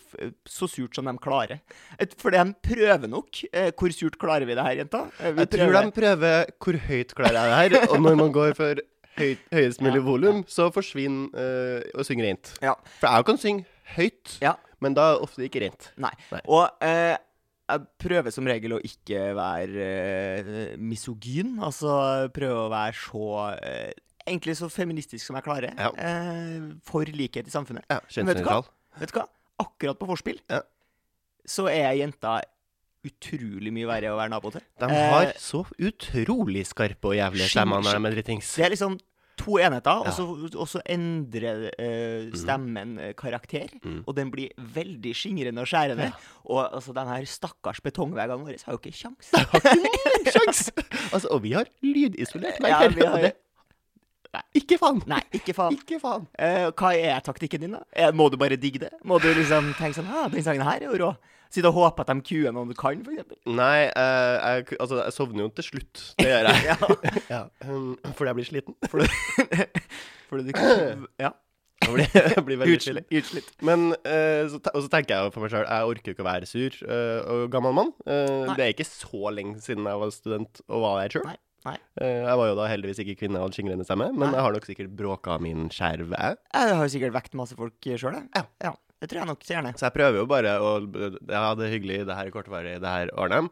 Så 0.49 0.67
surt 0.67 0.95
som 0.95 1.05
de 1.05 1.13
klarer. 1.21 1.59
For 2.17 2.31
de 2.31 2.41
prøver 2.65 3.07
nok. 3.07 3.43
Eh, 3.53 3.71
hvor 3.71 3.91
surt 3.95 4.17
klarer 4.19 4.45
vi 4.45 4.55
det 4.55 4.63
her, 4.65 4.75
jenta? 4.83 5.05
Eh, 5.19 5.31
vi 5.31 5.39
Jeg 5.45 5.49
tror 5.49 5.71
de 5.81 5.91
prøver 5.91 6.45
hvor 6.59 6.79
høyt 6.87 7.13
klarer 7.15 7.37
jeg 7.39 7.71
det 7.71 7.81
her, 7.81 7.89
og 7.91 8.01
når 8.01 8.15
man 8.19 8.31
går 8.31 8.53
for 8.55 8.75
høyt, 9.17 9.39
høyest 9.53 9.81
mulig 9.81 10.01
Ja. 10.01 10.07
volum, 10.07 10.43
så 10.47 10.71
forsvinner 10.73 11.29
og 11.93 12.01
å 12.01 12.05
synger 12.05 12.25
rent. 12.27 12.53
Ja. 12.61 12.73
For 12.99 13.07
jeg 13.07 13.25
kan 13.25 13.37
synge 13.37 13.65
høyt, 13.95 14.39
Ja. 14.41 14.55
men 14.81 14.93
da 14.93 15.11
er 15.13 15.13
det 15.19 15.23
ofte 15.29 15.45
ikke 15.47 15.61
rent. 15.61 15.91
Nei. 15.97 16.11
Nei. 16.31 16.41
Og 16.47 16.69
eh, 16.81 17.15
jeg 17.69 17.87
prøver 17.99 18.31
som 18.33 18.45
regel 18.45 18.73
å 18.75 18.81
ikke 18.83 19.33
være 19.37 19.85
eh, 19.87 20.77
misogyn. 20.77 21.55
Altså 21.63 22.27
prøve 22.33 22.67
å 22.67 22.69
være 22.73 22.93
så 22.93 23.57
Egentlig 24.27 24.55
så 24.57 24.69
feministisk 24.71 25.25
som 25.25 25.35
jeg 25.35 25.43
klarer. 25.43 25.73
Ja. 25.77 25.89
Eh, 25.97 26.69
for 26.87 27.03
likhet 27.05 27.47
i 27.47 27.51
samfunnet. 27.53 27.83
Ja, 27.91 27.99
Men 28.17 28.25
vet 28.31 28.37
du 28.37 28.43
hva? 28.47 28.61
Vet 28.99 29.11
du 29.13 29.19
hva? 29.19 29.27
Akkurat 29.59 29.99
på 29.99 30.07
vorspiel 30.09 30.39
Ja. 30.49 30.61
så 31.45 31.67
er 31.69 31.93
jenta 31.99 32.41
utrolig 33.03 33.71
mye 33.75 33.85
verre 33.89 34.11
å 34.13 34.17
være 34.17 34.29
nabo 34.31 34.49
til. 34.51 34.61
De 34.79 34.85
Eh, 34.87 35.09
har 35.11 35.33
så 35.37 35.65
utrolig 35.77 36.65
skarpe 36.65 37.03
og 37.11 37.15
jævlige 37.19 37.49
stemmer 37.51 37.81
når 37.83 37.99
de 37.99 38.05
er 38.07 38.15
dritings. 38.15 38.55
Det 38.55 38.65
er 38.65 38.69
liksom 38.71 38.97
to 39.35 39.57
enheter, 39.57 39.91
og 39.91 40.07
så- 40.13 40.55
og 40.55 40.67
så 40.67 40.79
endrer 40.85 41.65
uh, 41.73 42.31
stemmen 42.37 42.95
mm. 42.99 43.13
karakter. 43.15 43.67
Mm. 43.83 44.03
Og 44.07 44.15
den 44.15 44.29
blir 44.31 44.49
veldig 44.57 45.11
skingrende 45.13 45.59
og 45.59 45.67
skjærende. 45.67 46.13
Og 46.45 46.69
altså, 46.71 46.93
de 46.93 47.03
her 47.05 47.25
stakkars 47.25 47.81
betongveggene 47.81 48.39
våre 48.45 48.57
har 48.63 48.73
jo 48.73 48.79
ikke 48.79 48.93
kjangs. 48.93 49.33
Sjans! 50.31 50.71
Altså, 51.13 51.27
og 51.29 51.41
vi 51.43 51.51
har 51.53 51.65
lydisolert 51.83 52.61
vegg 52.61 52.69
Ja, 52.71 52.87
vi 52.87 53.01
har- 53.01 53.13
og 53.13 53.21
det- 53.21 53.35
Nei, 54.33 54.41
ikke 54.57 54.79
faen! 54.81 55.01
Nei, 55.09 55.21
ikke 55.37 55.53
faen. 55.53 55.75
Ikke 55.83 55.99
faen. 56.01 56.25
Eh, 56.41 56.71
hva 56.73 56.93
er 56.97 57.21
taktikken 57.25 57.61
din, 57.61 57.75
da? 57.77 57.83
Eh, 57.93 58.09
må 58.15 58.31
du 58.33 58.37
bare 58.41 58.57
digge 58.57 58.81
det? 58.81 58.89
Må 59.05 59.19
du 59.21 59.29
liksom 59.29 59.73
tenke 59.77 59.99
sånn 59.99 60.09
ah, 60.09 60.25
den 60.33 60.45
sangen 60.45 60.65
her 60.65 60.81
er 60.81 60.89
jo 60.89 60.99
rå. 61.03 61.11
Sitte 61.53 61.69
og 61.69 61.77
håpe 61.77 62.01
at 62.01 62.09
de 62.09 62.25
kuer 62.25 62.53
noen 62.55 62.71
du 62.71 62.73
kan, 62.73 62.97
for 63.05 63.13
eksempel. 63.13 63.37
Nei, 63.53 63.85
eh, 63.85 64.33
jeg, 64.41 64.79
altså, 64.79 65.03
jeg 65.03 65.13
sovner 65.13 65.45
jo 65.45 65.51
til 65.59 65.67
slutt. 65.67 66.01
Det 66.17 66.31
gjør 66.31 66.49
jeg. 66.49 66.63
Ja. 66.71 66.89
ja. 67.29 67.43
um, 67.69 67.93
fordi 68.17 68.31
jeg 68.31 68.39
blir 68.39 68.49
sliten. 68.49 68.77
Fordi 70.33 70.47
du 70.47 70.53
kan 70.57 71.05
Ja. 71.27 71.35
Jeg 71.83 71.93
blir, 71.93 72.13
jeg 72.15 72.43
blir 72.47 72.59
veldig 72.61 72.77
Utslitt. 72.79 73.07
Utslitt. 73.11 73.49
Men 73.61 73.89
uh, 73.91 74.43
så, 74.49 74.61
og 74.71 74.85
så 74.85 74.89
tenker 74.89 75.17
jeg 75.19 75.33
for 75.35 75.43
meg 75.43 75.51
sjøl, 75.53 75.65
jeg 75.67 75.89
orker 75.93 76.09
jo 76.09 76.15
ikke 76.15 76.23
å 76.25 76.29
være 76.31 76.49
sur 76.49 76.77
uh, 76.87 77.19
og 77.35 77.41
gammel 77.53 77.75
mann. 77.75 77.91
Uh, 78.07 78.49
det 78.55 78.63
er 78.65 78.73
ikke 78.73 78.87
så 78.87 79.33
lenge 79.35 79.59
siden 79.61 79.89
jeg 79.91 79.99
var 80.01 80.13
student 80.15 80.63
og 80.69 80.85
var 80.87 81.01
der 81.03 81.17
sjøl. 81.17 81.33
Nei, 81.63 81.75
nei. 81.99 82.07
jeg 82.11 82.39
var 82.39 82.49
jo 82.49 82.55
da 82.59 82.69
heldigvis 82.71 83.03
ikke 83.03 83.17
kvinne 83.21 83.39
og 83.39 83.47
hadde 83.47 83.57
skingrende 83.59 83.85
stemme, 83.87 84.09
men 84.11 84.27
Nei. 84.27 84.33
jeg 84.35 84.45
har 84.45 84.55
nok 84.57 84.65
sikkert 84.67 84.95
bråka 84.99 85.37
min 85.43 85.69
skjerv, 85.73 86.11
jeg. 86.11 86.39
Jeg 86.53 86.73
har 86.75 86.83
jo 86.83 86.93
sikkert 86.95 87.15
vekt 87.15 87.37
masse 87.39 87.55
folk 87.59 87.87
sjøl, 87.87 88.19
jeg. 88.19 88.49
Ja. 88.63 88.73
Det 89.03 89.09
tror 89.11 89.19
jeg 89.19 89.27
nok 89.33 89.41
så 89.43 89.51
gjerne. 89.57 89.71
Så 89.75 89.83
jeg 89.89 89.95
prøver 89.97 90.21
jo 90.21 90.27
bare 90.31 90.51
å 90.63 90.69
Ja, 91.27 91.49
det 91.59 91.65
er 91.65 91.73
hyggelig, 91.73 91.97
det 92.07 92.15
her 92.15 92.29
er 92.29 92.31
kortvarig, 92.31 92.77
det 92.79 92.87
her 92.93 93.09
ordner 93.19 93.49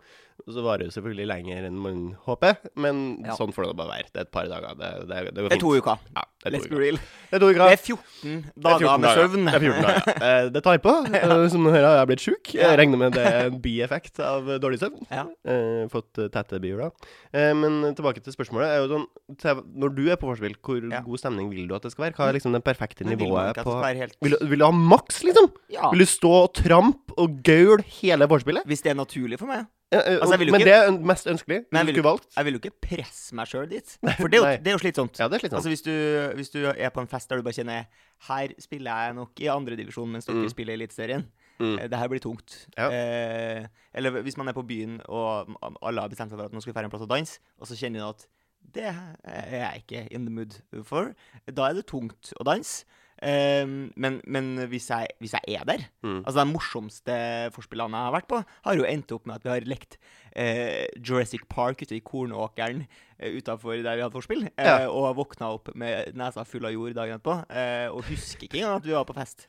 så 0.50 0.64
varer 0.66 0.88
det 0.88 0.94
selvfølgelig 0.96 1.28
lenger 1.30 1.66
enn 1.68 1.78
man 1.82 2.00
håper, 2.26 2.56
men 2.76 3.24
Ja. 3.26 3.36
sånn 3.38 3.52
får 3.54 3.68
det 3.70 3.76
bare 3.78 3.90
være. 3.92 4.08
Det 4.14 4.20
er 4.22 4.26
et 4.28 4.32
par 4.32 4.48
dager. 4.50 4.76
Det, 4.80 4.92
det, 5.10 5.20
det 5.36 5.44
Det 5.50 5.58
er 5.58 5.62
to 5.62 5.74
uker. 5.78 5.98
Ja, 6.16 6.24
det 6.44 6.48
er 6.50 6.56
Let's 6.58 6.68
to 6.68 6.76
be 6.76 6.80
real. 6.82 6.98
Det 7.30 7.36
er 7.38 7.40
to 7.40 7.50
uker. 7.52 7.62
Det 7.62 7.72
er 7.72 7.84
14 7.84 8.02
Det 8.22 8.56
er 8.56 8.62
dager 8.66 8.88
14 8.88 9.02
med 9.02 9.16
søvn. 9.20 9.46
Det 9.46 9.54
er 9.54 9.60
14 9.60 9.84
dager. 9.86 10.00
Eh, 10.32 10.50
Det 10.56 10.64
tar 10.64 10.78
på. 10.82 10.94
ja. 11.14 11.50
Som 11.50 11.64
du 11.66 11.70
hører, 11.72 11.88
har 11.88 11.98
jeg 12.02 12.08
blitt 12.12 12.24
sjuk. 12.26 12.54
Jeg 12.56 12.78
regner 12.80 12.98
med 12.98 13.14
det 13.14 13.26
er 13.26 13.48
en 13.52 13.60
bieffekt 13.62 14.20
av 14.24 14.46
dårlig 14.62 14.80
søvn. 14.82 15.06
Ja. 15.12 15.26
Eh, 15.46 15.86
fått 15.92 16.18
eh, 16.22 16.30
tette 16.34 16.60
bier, 16.62 16.78
da. 16.78 16.90
Eh, 17.34 17.54
Men 17.54 17.94
tilbake 17.96 18.22
til 18.24 18.34
spørsmålet. 18.34 18.68
Er 18.72 18.86
jo 18.86 18.90
sånn, 18.96 19.66
når 19.82 19.96
du 19.96 20.04
er 20.12 20.16
på 20.22 20.30
vorspiel, 20.30 20.56
hvor 20.62 20.82
god 21.06 21.20
stemning 21.20 21.50
vil 21.52 21.68
du 21.68 21.76
at 21.76 21.84
det 21.84 21.92
skal 21.94 22.08
være? 22.10 22.16
Hva 22.18 22.30
er 22.30 22.38
liksom 22.40 22.54
det 22.54 22.64
perfekte 22.64 23.04
vil 23.06 23.16
nivået 23.18 23.56
det 23.56 23.64
på 23.66 23.78
helt 23.82 24.16
vil 24.22 24.32
du, 24.36 24.38
vil 24.48 24.60
du 24.60 24.66
ha 24.66 24.72
maks, 24.72 25.22
liksom? 25.26 25.50
Vil 25.92 26.04
du 26.04 26.06
stå 26.10 26.32
og 26.46 26.54
trampe 26.58 27.14
og 27.18 27.42
gaule 27.44 27.84
hele 28.02 28.28
vorspielet? 28.30 28.66
Hvis 28.70 28.82
det 28.86 28.92
er 28.94 29.00
naturlig 29.00 29.40
for 29.42 29.48
meg. 29.52 29.66
Altså, 29.92 30.38
men 30.38 30.48
ikke- 30.62 30.66
det 30.66 30.74
er 30.74 30.92
mest 31.12 31.28
ønskelig. 31.28 31.66
Men 31.72 31.86
jeg 31.88 31.96
vil. 31.96 32.04
Jeg 32.38 32.46
jo 32.54 32.60
ikke 32.62 32.72
presse 32.82 33.34
meg 33.36 33.48
sjøl 33.48 33.70
dit. 33.70 33.98
For 34.18 34.28
det 34.32 34.40
er, 34.40 34.52
jo, 34.58 34.64
det 34.64 34.68
er 34.68 34.72
jo 34.78 34.78
slitsomt. 34.80 35.20
Ja, 35.20 35.28
er 35.36 35.42
sånn. 35.52 35.58
Altså 35.60 35.70
hvis 35.74 35.84
du, 35.84 35.92
hvis 36.40 36.50
du 36.54 36.60
er 36.72 36.90
på 36.96 37.02
en 37.02 37.08
fest 37.12 37.28
der 37.30 37.38
du 37.38 37.44
bare 37.44 37.54
kjenner 37.58 37.86
Her 38.28 38.48
spiller 38.60 38.92
jeg 39.06 39.16
nok 39.16 39.40
i 39.42 39.48
andredivisjon 39.52 40.08
mens 40.12 40.26
dere 40.26 40.36
Mm. 40.46 40.50
spiller 40.50 40.74
i 40.74 40.78
Eliteserien. 40.80 41.26
Mm. 41.60 41.78
Eh, 41.80 41.88
Det 41.88 41.98
her 42.00 42.08
blir 42.08 42.20
tungt. 42.24 42.68
Ja. 42.78 42.88
Eh, 42.90 43.68
eller 43.94 44.22
hvis 44.24 44.38
man 44.38 44.48
er 44.48 44.54
på 44.54 44.64
byen 44.66 45.02
og 45.10 45.50
alle 45.82 46.02
har 46.02 46.10
bestemt 46.10 46.30
seg 46.32 46.38
for 46.40 46.46
at 46.46 46.52
nå 46.54 46.62
skal 46.62 46.74
vi 46.74 46.80
dra 46.80 46.84
en 46.86 46.90
plass 46.94 47.02
og 47.04 47.10
danse, 47.10 47.40
og 47.60 47.68
så 47.68 47.76
kjenner 47.76 48.00
du 48.00 48.08
at 48.10 48.26
det 48.74 48.84
er 49.26 49.50
jeg 49.52 49.84
ikke 49.84 50.08
in 50.14 50.26
the 50.26 50.32
mood 50.32 50.54
for. 50.86 51.14
Da 51.52 51.68
er 51.70 51.74
det 51.74 51.88
tungt 51.88 52.32
å 52.40 52.46
danse. 52.46 52.86
Eh, 53.22 53.66
men 53.96 54.16
men 54.26 54.48
hvis, 54.72 54.88
jeg, 54.90 55.08
hvis 55.22 55.34
jeg 55.38 55.60
er 55.60 55.66
der 55.70 55.84
Mm. 56.02 56.24
Altså 56.26 56.40
De 56.42 56.52
morsomste 56.52 57.16
forspillene 57.54 57.94
jeg 58.00 58.08
har 58.08 58.16
vært 58.16 58.28
på, 58.32 58.40
har 58.66 58.76
jo 58.80 58.84
endt 58.90 59.12
opp 59.14 59.28
med 59.30 59.36
at 59.36 59.44
vi 59.46 59.50
har 59.54 59.68
lekt 59.70 59.98
uh, 60.34 60.86
Jurassic 60.98 61.44
Park 61.50 61.84
ute 61.84 61.94
i 61.96 62.02
kornåkeren 62.02 62.82
uh, 63.22 63.30
utafor 63.38 63.78
der 63.84 63.96
vi 64.00 64.02
hadde 64.02 64.16
forspill. 64.18 64.44
uh, 64.48 64.66
Ja. 64.66 64.90
Og 64.90 65.16
våkna 65.20 65.52
opp 65.54 65.70
med 65.76 66.16
nesa 66.18 66.44
full 66.50 66.66
av 66.66 66.74
jord 66.74 66.96
dagen 66.98 67.20
etterpå. 67.20 67.36
uh, 67.52 67.94
og 67.96 68.04
husker 68.10 68.48
ikke 68.48 68.58
engang 68.64 68.80
at 68.82 68.86
vi 68.90 68.96
var 68.98 69.06
på 69.06 69.14
fest. 69.20 69.46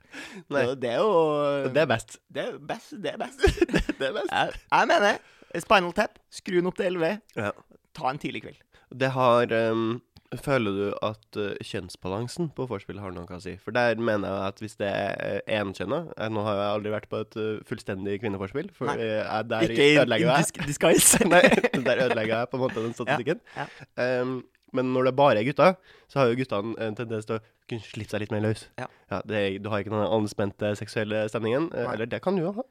Nei. 0.50 0.66
Så 0.66 0.74
det 0.76 0.90
er 0.92 0.98
jo 1.00 1.72
Det 1.72 1.82
er 1.82 1.86
best. 1.86 2.18
det 2.28 2.44
er 2.48 2.58
best. 2.58 2.92
Det 3.02 3.14
er 3.14 3.18
best. 3.24 3.40
Det 4.02 4.08
er 4.10 4.12
best. 4.20 4.32
jeg, 4.32 4.52
jeg 4.72 4.88
mener 4.88 5.18
Spinal 5.60 5.92
Tap, 5.92 6.18
skru 6.32 6.56
den 6.60 6.66
opp 6.66 6.76
til 6.76 6.86
11, 6.92 7.20
Ja. 7.36 7.50
ta 7.94 8.08
en 8.10 8.18
tidlig 8.18 8.42
kveld. 8.42 8.60
Det 8.92 9.10
har 9.12 9.46
ehm, 9.52 10.00
Føler 10.40 10.72
du 10.76 10.84
at 11.04 11.36
uh, 11.36 11.50
kjønnsbalansen 11.60 12.48
på 12.56 12.64
vorspiel 12.70 13.00
har 13.02 13.12
noe 13.12 13.28
å 13.36 13.40
si? 13.42 13.52
For 13.60 13.74
der 13.76 13.98
mener 14.00 14.32
jeg 14.32 14.52
at 14.52 14.62
hvis 14.64 14.78
det 14.80 14.88
er 14.88 15.42
uh, 15.42 15.52
enkjønna 15.60 15.98
eh, 16.16 16.30
Nå 16.32 16.44
har 16.46 16.56
jeg 16.56 16.70
aldri 16.78 16.94
vært 16.94 17.08
på 17.12 17.20
et 17.20 17.36
uh, 17.36 17.58
fullstendig 17.68 18.16
kvinneforspill. 18.22 18.70
for 18.76 18.88
Nei. 18.88 18.96
eh, 19.02 19.18
jeg, 19.20 19.48
der 19.50 19.66
Ikke 19.68 19.84
i, 19.90 19.98
ødelegger 20.00 20.30
jeg. 20.30 20.48
Ikke 20.48 20.64
dis 20.64 20.72
disguise. 20.72 21.20
Nei, 21.34 21.42
der 21.84 22.04
ødelegger 22.06 22.34
jeg 22.38 22.50
på 22.52 22.56
en 22.60 22.64
måte 22.64 22.86
den 22.86 22.96
statistikken. 22.96 23.44
ja. 23.58 23.68
Ehm, 24.00 24.40
men 24.72 24.88
når 24.94 25.10
det 25.10 25.16
bare 25.18 25.36
er 25.42 25.44
gutter, 25.44 25.74
så 26.08 26.22
har 26.22 26.30
jo 26.30 26.36
guttene 26.38 26.72
en 26.80 26.94
tendens 26.96 27.26
til 27.28 27.36
å 27.36 27.42
kunne 27.68 27.84
slippe 27.84 28.08
seg 28.14 28.22
litt 28.22 28.30
mer 28.32 28.40
løs. 28.46 28.62
Ja. 28.80 28.86
det 29.28 29.36
er, 29.36 29.56
du 29.60 29.68
har 29.68 29.82
ikke 29.84 29.92
den 29.92 30.06
anspente 30.06 30.70
seksuelle 30.80 31.26
stemningen. 31.28 31.66
eh, 31.76 31.84
Nei. 31.84 31.92
Eller 31.98 32.08
det 32.08 32.22
kan 32.24 32.38
du 32.38 32.46
jo 32.46 32.54
ha. 32.56 32.64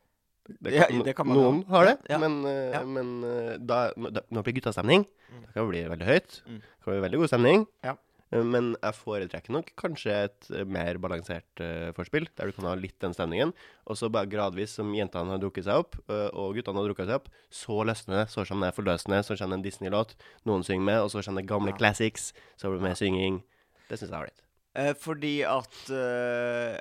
Det 0.62 0.74
Ja, 0.74 0.88
det 1.04 1.16
kan 1.16 1.28
man 1.28 1.38
noen 1.38 1.64
ha. 1.68 1.78
har 1.78 1.86
det, 1.86 1.98
Ja, 2.10 2.18
men, 2.18 2.46
eh, 2.46 2.72
Ja. 2.74 2.84
men 2.86 3.24
eh, 3.24 3.58
da, 3.58 3.92
når 3.96 4.14
da- 4.14 4.26
når 4.32 4.44
det 4.44 4.54
blir 4.54 4.62
guttastemning, 4.62 5.06
Mm. 5.32 5.42
da 5.46 5.52
kan 5.54 5.64
det 5.66 5.70
bli 5.72 5.84
veldig 5.96 6.08
høyt. 6.08 6.42
Mm. 6.48 6.62
Det 6.62 6.84
kan 6.84 6.94
bli 6.94 7.10
veldig 7.10 7.20
god 7.20 7.28
stemning. 7.30 7.68
Ja. 7.84 7.96
Eh, 8.34 8.44
Men 8.44 8.76
jeg 8.82 8.94
foretrekker 8.96 9.50
nok 9.52 9.72
kanskje 9.76 10.24
et 10.24 10.52
eh, 10.52 10.64
mer 10.64 10.96
balansert 10.98 11.44
uh, 11.60 11.92
forspill, 11.92 12.28
der 12.38 12.46
du 12.46 12.52
kan 12.54 12.64
ha 12.66 12.76
litt 12.76 12.98
den 13.00 13.12
stemningen. 13.14 13.54
Og 13.88 13.98
så 13.98 14.10
bare 14.10 14.26
gradvis, 14.26 14.70
som 14.70 14.94
jentene 14.94 15.28
har 15.32 15.38
drukket 15.38 15.66
seg 15.66 15.76
opp, 15.76 15.96
uh, 16.10 16.30
og 16.34 16.56
guttene 16.56 16.76
har 16.80 16.88
drukket 16.88 17.08
seg 17.08 17.16
opp, 17.16 17.28
så 17.52 17.84
løsner 17.84 18.24
det. 18.24 18.30
Så 18.30 18.46
kommer 18.48 18.72
det 18.72 18.76
forløsende, 18.80 19.20
så 19.24 19.36
kommer 19.38 19.58
det 19.58 19.60
en 19.60 19.64
Disney-låt, 19.70 20.16
noen 20.46 20.64
synger 20.64 20.82
med, 20.86 21.00
og 21.04 21.10
så 21.12 21.22
kommer 21.26 21.42
det 21.42 21.50
gamle 21.50 21.74
classics, 21.78 22.32
så 22.58 22.70
blir 22.72 22.80
det 22.80 22.88
mer 22.88 22.96
synging. 22.96 23.44
Det 23.90 24.00
syns 24.00 24.10
jeg 24.10 24.16
er 24.16 24.24
ålreit. 24.24 24.42
Eh, 24.76 24.94
fordi 24.94 25.44
at 25.44 25.90
eh, 25.92 26.80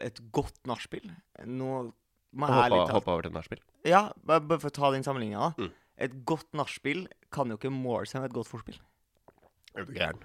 et 0.00 0.20
godt 0.30 0.54
nachspiel 0.64 1.10
Nå 1.44 1.92
talt 2.32 3.08
over 3.08 3.26
til 3.26 3.34
nachspiel. 3.34 3.62
Ja, 3.88 4.08
bare, 4.26 4.58
for 4.58 4.70
å 4.70 4.76
ta 4.76 4.92
den 4.94 5.04
sammenligninga. 5.06 5.52
Mm. 5.58 5.70
Et 6.02 6.18
godt 6.28 6.48
nachspiel 6.56 7.06
kan 7.34 7.52
jo 7.52 7.58
ikke 7.58 7.72
måle 7.72 8.08
seg 8.08 8.22
med 8.22 8.32
et 8.32 8.36
godt 8.36 8.50
forspill. 8.50 8.78
Er 9.76 9.88
du 9.88 9.94
gæren? 9.96 10.24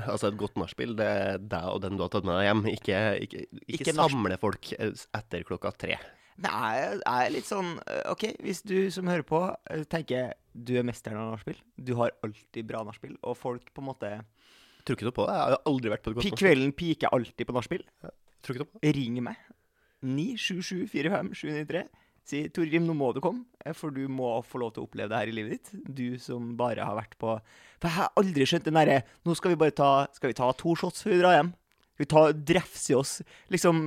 Altså, 0.00 0.30
et 0.30 0.38
godt 0.40 0.56
nachspiel, 0.60 0.94
det 0.96 1.06
er 1.06 1.42
deg 1.42 1.66
og 1.68 1.82
den 1.84 1.98
du 1.98 2.04
har 2.04 2.12
tatt 2.12 2.24
med 2.24 2.38
deg 2.38 2.46
hjem. 2.46 2.62
Ikke, 2.72 3.00
ikke, 3.26 3.44
ikke, 3.60 3.74
Ikke 3.76 3.94
samle 3.96 4.38
folk 4.40 4.72
eh, 4.78 5.04
etter 5.18 5.44
klokka 5.48 5.74
tre. 5.76 5.98
Jeg, 6.40 7.00
jeg 7.02 7.26
er 7.26 7.32
litt 7.34 7.48
sånn 7.48 7.74
eh, 7.84 8.06
OK, 8.08 8.30
hvis 8.40 8.62
du 8.64 8.76
som 8.94 9.10
hører 9.10 9.26
på, 9.28 9.42
eh, 9.72 9.84
tenker 9.90 10.32
du 10.52 10.72
er 10.80 10.86
mesteren 10.86 11.20
av 11.20 11.34
nachspiel, 11.34 11.58
du 11.76 11.92
har 11.98 12.14
alltid 12.24 12.68
bra 12.70 12.80
nachspiel, 12.86 13.18
og 13.20 13.36
folk 13.38 13.68
på 13.74 13.84
en 13.84 13.90
måte 13.90 14.14
Tror 14.80 14.96
ikke 14.96 15.04
noe 15.10 15.12
på 15.12 15.24
det. 15.28 15.32
Jeg 15.36 15.52
har 15.52 15.66
aldri 15.68 15.90
vært 15.92 16.00
på 16.02 16.08
et 16.08 16.14
godt 16.16 16.24
nachspiel. 16.24 16.40
Kvelden 16.40 16.70
piker 16.72 17.12
alltid 17.12 17.46
på 17.46 17.52
nachspiel. 17.52 17.82
Tror 18.40 18.56
ikke 18.56 18.62
noe 18.62 18.70
på 18.70 18.80
det. 18.80 18.92
Ring 18.96 19.18
meg. 19.26 19.42
97745 20.02 21.88
Si 22.30 22.42
Torgrim, 22.54 22.84
nå 22.86 22.92
må 22.94 23.08
du 23.16 23.18
komme, 23.24 23.46
eh, 23.64 23.72
for 23.74 23.90
du 23.90 24.04
må 24.12 24.28
få 24.46 24.60
lov 24.60 24.74
til 24.74 24.82
å 24.84 24.86
oppleve 24.86 25.08
det 25.10 25.18
her 25.18 25.30
i 25.32 25.34
livet 25.34 25.56
ditt. 25.56 25.70
Du 25.96 26.18
som 26.22 26.52
bare 26.58 26.84
har 26.84 26.94
vært 26.94 27.16
på 27.18 27.32
For 27.80 27.88
jeg 27.88 27.96
har 27.96 28.12
aldri 28.20 28.46
skjønt 28.46 28.68
den 28.68 28.76
derre 28.76 28.98
Nå 29.26 29.34
skal 29.38 29.54
vi 29.54 29.58
bare 29.62 29.74
ta 29.74 29.88
Skal 30.14 30.30
vi 30.30 30.36
ta 30.38 30.50
to 30.52 30.74
shots 30.78 31.02
før 31.02 31.16
vi 31.16 31.22
drar 31.22 31.36
hjem? 31.38 31.50
Skal 31.96 32.04
vi 32.04 32.10
ta 32.12 32.22
drefse 32.52 32.92
i 32.92 32.98
oss 33.00 33.16
liksom 33.50 33.82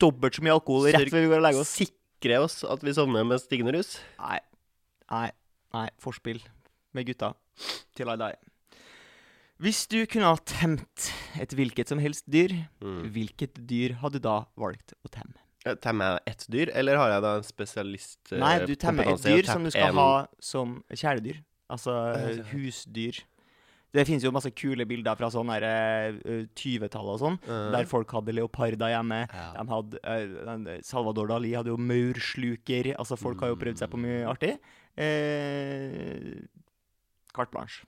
dobbelt 0.00 0.34
så 0.38 0.42
mye 0.46 0.54
alkohol 0.56 0.88
rett 0.90 1.10
før 1.12 1.22
vi 1.26 1.28
går 1.30 1.38
og 1.42 1.44
legger 1.46 1.60
oss? 1.66 1.74
Sikre 1.82 2.40
oss 2.46 2.56
at 2.64 2.82
vi 2.86 2.94
sovner 2.96 3.26
med 3.28 3.42
stigende 3.42 3.74
rus. 3.76 3.98
Nei. 4.18 4.40
Nei. 5.12 5.28
Nei. 5.76 5.84
Forspill 6.02 6.40
med 6.96 7.06
gutta 7.10 7.34
til 7.94 8.10
I 8.10 8.16
die. 8.24 8.32
Hvis 9.62 9.84
du 9.90 10.00
kunne 10.10 10.32
ha 10.32 10.40
temt 10.50 11.12
et 11.38 11.54
hvilket 11.54 11.92
som 11.92 12.00
helst 12.02 12.26
dyr, 12.26 12.56
Mm. 12.82 13.04
hvilket 13.14 13.60
dyr 13.70 13.94
hadde 14.02 14.18
du 14.18 14.26
da 14.26 14.40
valgt 14.58 14.96
å 15.06 15.10
temme? 15.14 15.38
Eh, 15.64 15.74
Temmer 15.80 16.18
jeg 16.18 16.34
ett 16.34 16.46
dyr, 16.52 16.70
eller 16.76 16.96
har 17.00 17.08
jeg 17.14 17.22
da 17.22 17.36
en 17.38 17.42
spesialist 17.46 18.32
eh, 18.32 18.38
Nei, 18.38 18.58
du 18.66 18.74
temmer 18.76 19.06
et 19.14 19.22
dyr 19.24 19.46
som 19.48 19.64
du 19.64 19.70
skal 19.70 19.88
en- 19.88 19.94
ha 19.94 20.26
som 20.38 20.84
kjæledyr. 20.92 21.38
Altså 21.70 21.94
eh, 22.14 22.42
husdyr. 22.52 23.22
Det 23.94 24.02
finnes 24.08 24.24
jo 24.26 24.32
masse 24.34 24.50
kule 24.50 24.84
bilder 24.84 25.14
fra 25.16 25.28
sånn 25.30 25.46
der, 25.54 25.62
eh, 25.62 26.44
20-tallet 26.58 27.14
og 27.14 27.20
sånn, 27.22 27.38
Eh, 27.48 27.70
der 27.72 27.84
folk 27.86 28.10
hadde 28.10 28.34
leoparder 28.34 28.90
hjemme. 28.90 29.20
ja. 29.32 29.52
De 29.62 29.70
hadde, 29.70 30.82
Salvador 30.84 31.28
Dali 31.28 31.52
hadde 31.54 31.70
jo 31.72 31.76
maursluker. 31.78 32.92
Altså, 32.98 33.16
folk 33.16 33.40
har 33.40 33.48
jo 33.48 33.56
prøvd 33.56 33.78
seg 33.78 33.88
på 33.90 33.96
mye 34.02 34.26
artig. 34.26 34.58
Eh, 34.98 36.42
carte 37.32 37.50
blanche. 37.54 37.84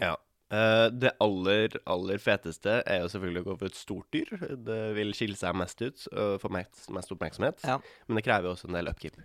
Ja. 0.00 0.16
Eh, 0.54 0.86
det 0.94 1.14
aller, 1.24 1.78
aller 1.90 2.20
feteste 2.22 2.80
er 2.86 3.00
jo 3.02 3.10
selvfølgelig 3.12 3.42
å 3.44 3.48
gå 3.50 3.58
for 3.62 3.72
et 3.72 3.78
stort 3.80 4.10
dyr. 4.14 4.34
Det 4.68 4.80
vil 4.98 5.14
skille 5.16 5.38
seg 5.40 5.56
mest 5.58 5.80
ut 5.82 6.06
og 6.12 6.36
få 6.42 6.50
mest, 6.54 6.84
mest 6.94 7.14
oppmerksomhet. 7.14 7.64
Ja. 7.66 7.80
Men 8.06 8.20
det 8.20 8.26
krever 8.28 8.50
jo 8.50 8.54
også 8.56 8.70
en 8.70 8.78
del 8.78 8.90
upkeep. 8.92 9.18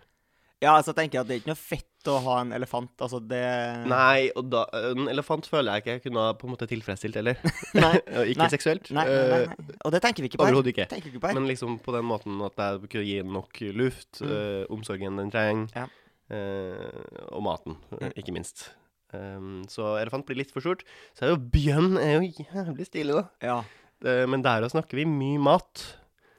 Ja, 0.59 0.73
altså, 0.75 0.91
jeg 0.91 1.15
at 1.15 1.27
det 1.29 1.35
er 1.37 1.39
ikke 1.39 1.53
noe 1.53 1.59
fett 1.61 2.07
å 2.11 2.17
ha 2.25 2.33
en 2.41 2.49
elefant. 2.51 2.91
Altså, 2.99 3.21
det 3.23 3.39
Nei, 3.87 4.25
og 4.35 4.49
da 4.51 4.65
En 4.91 5.07
elefant 5.07 5.47
føler 5.47 5.71
jeg 5.77 5.83
ikke 5.85 5.93
jeg 5.93 6.03
kunne 6.09 6.25
på 6.39 6.47
en 6.49 6.51
måte 6.51 6.67
tilfredsstilt 6.67 7.15
heller. 7.15 7.39
Nei, 7.79 7.93
ikke 8.33 8.41
Nei. 8.41 8.49
seksuelt. 8.51 8.89
nei, 8.95 9.05
nei, 9.07 9.21
nei, 9.31 9.39
eh. 9.45 9.77
Og 9.87 9.95
det 9.95 10.01
tenker 10.03 10.25
vi 10.25 10.31
ikke 10.31 10.41
på. 10.41 10.49
Overhodet 10.49 10.73
ikke. 10.73 10.89
Tenker 10.91 11.13
ikke 11.13 11.23
på. 11.23 11.31
Men 11.37 11.47
liksom 11.47 11.77
på 11.85 11.95
den 11.95 12.07
måten 12.11 12.43
at 12.43 12.59
jeg 12.59 12.91
kunne 12.91 13.07
gi 13.07 13.21
nok 13.23 13.63
luft, 13.79 14.19
Mm. 14.19 14.35
eh, 14.35 14.65
omsorgen 14.75 15.21
den 15.23 15.31
trenger, 15.31 15.71
Ja. 15.77 15.87
Uh, 16.29 16.91
og 17.33 17.41
maten, 17.41 17.77
Mm. 17.89 18.11
ikke 18.21 18.33
minst. 18.35 18.67
Um, 19.13 19.63
så 19.71 19.95
elefant 20.01 20.25
blir 20.27 20.37
litt 20.37 20.51
for 20.53 20.61
stort. 20.61 20.83
Så 21.17 21.25
er 21.25 21.31
jo 21.33 21.39
bjørn 21.53 21.97
er 21.97 22.19
jo 22.19 22.29
jævlig 22.43 22.85
stilig, 22.89 23.15
da. 23.17 23.23
Ja. 23.41 23.59
Det, 24.03 24.15
men 24.29 24.43
der 24.45 24.61
også 24.63 24.77
snakker 24.77 24.99
vi 25.01 25.05
mye 25.09 25.39
mat, 25.41 25.85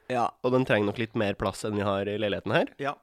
Ja. 0.09 0.29
og 0.43 0.51
den 0.55 0.65
trenger 0.65 0.87
nok 0.89 0.97
litt 0.99 1.15
mer 1.15 1.33
plass 1.39 1.63
enn 1.67 1.75
vi 1.75 1.83
har 1.85 2.07
i 2.07 2.17
leiligheten 2.17 2.51
her. 2.55 2.71
ja. 2.79 2.95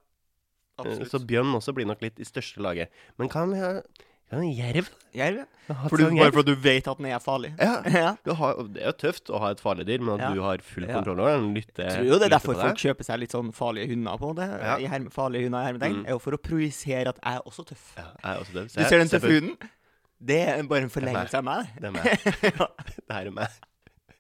Eh, 0.79 0.85
Absolutt. 0.87 1.11
så 1.11 1.19
bjørn 1.27 1.55
også 1.59 1.73
blir 1.75 1.87
nok 1.91 2.01
litt 2.05 2.21
i 2.23 2.25
største 2.25 2.61
laget. 2.63 2.89
Men 3.19 3.29
hva 3.29 3.41
med 3.51 3.83
hva 4.29 4.41
en 4.45 4.51
jerv? 4.53 4.89
Jerv, 5.17 5.39
ja. 5.41 5.75
For 5.89 5.97
du, 5.97 6.05
sånn 6.05 6.19
bare 6.21 6.33
fordi 6.37 6.53
du 6.53 6.61
vet 6.65 6.89
at 6.91 6.99
den 7.01 7.07
er 7.09 7.21
farlig. 7.25 7.51
Ja. 7.57 7.79
ja. 8.03 8.11
Du 8.25 8.35
har, 8.37 8.59
det 8.75 8.83
er 8.83 8.91
jo 8.91 8.97
tøft 9.01 9.33
å 9.33 9.41
ha 9.41 9.53
et 9.55 9.63
farlig 9.63 9.87
dyr, 9.89 10.03
men 10.05 10.15
at 10.19 10.27
Ja. 10.27 10.31
du 10.37 10.43
har 10.45 10.61
full 10.65 10.87
kontroll 10.89 11.23
over 11.25 11.39
den. 11.39 11.49
Lytte, 11.57 11.87
Jeg 11.87 11.95
tror 11.97 12.11
jo 12.11 12.19
det 12.21 12.29
er 12.29 12.35
derfor 12.37 12.61
folk 12.61 12.83
kjøper 12.85 13.09
seg 13.09 13.23
litt 13.25 13.37
sånn 13.37 13.53
farlige 13.57 13.89
hunder, 13.95 14.21
på 14.21 14.35
det. 14.37 14.49
Ja. 14.53 14.77
I 14.85 14.91
herme, 14.93 15.13
farlige 15.15 15.49
hunder 15.49 15.65
i 15.65 15.71
hermetegn. 15.71 15.97
Mm. 16.03 16.05
Er 16.07 16.17
jo 16.17 16.23
for 16.25 16.37
å 16.37 16.41
projisere 16.51 17.15
at 17.15 17.23
jeg 17.25 17.41
er 17.41 17.49
også 17.53 17.67
tøff. 17.73 17.89
Ja, 17.97 18.07
jeg 18.23 18.29
er 18.35 18.45
også 18.45 18.57
det. 18.59 18.67
Du 18.75 18.85
ser 18.85 19.03
den 19.05 19.13
tøffe 19.15 19.33
hunden? 19.33 19.73
Det 20.19 20.41
er 20.51 20.63
bare 20.67 20.89
en 20.89 20.91
forlengelse 20.93 21.39
av 21.39 21.45
meg. 21.47 21.73
Det 21.79 21.89
er 21.89 21.95
meg. 21.95 22.07
Det 23.09 23.15
her 23.15 23.31
er 23.31 23.35
meg. 23.41 23.59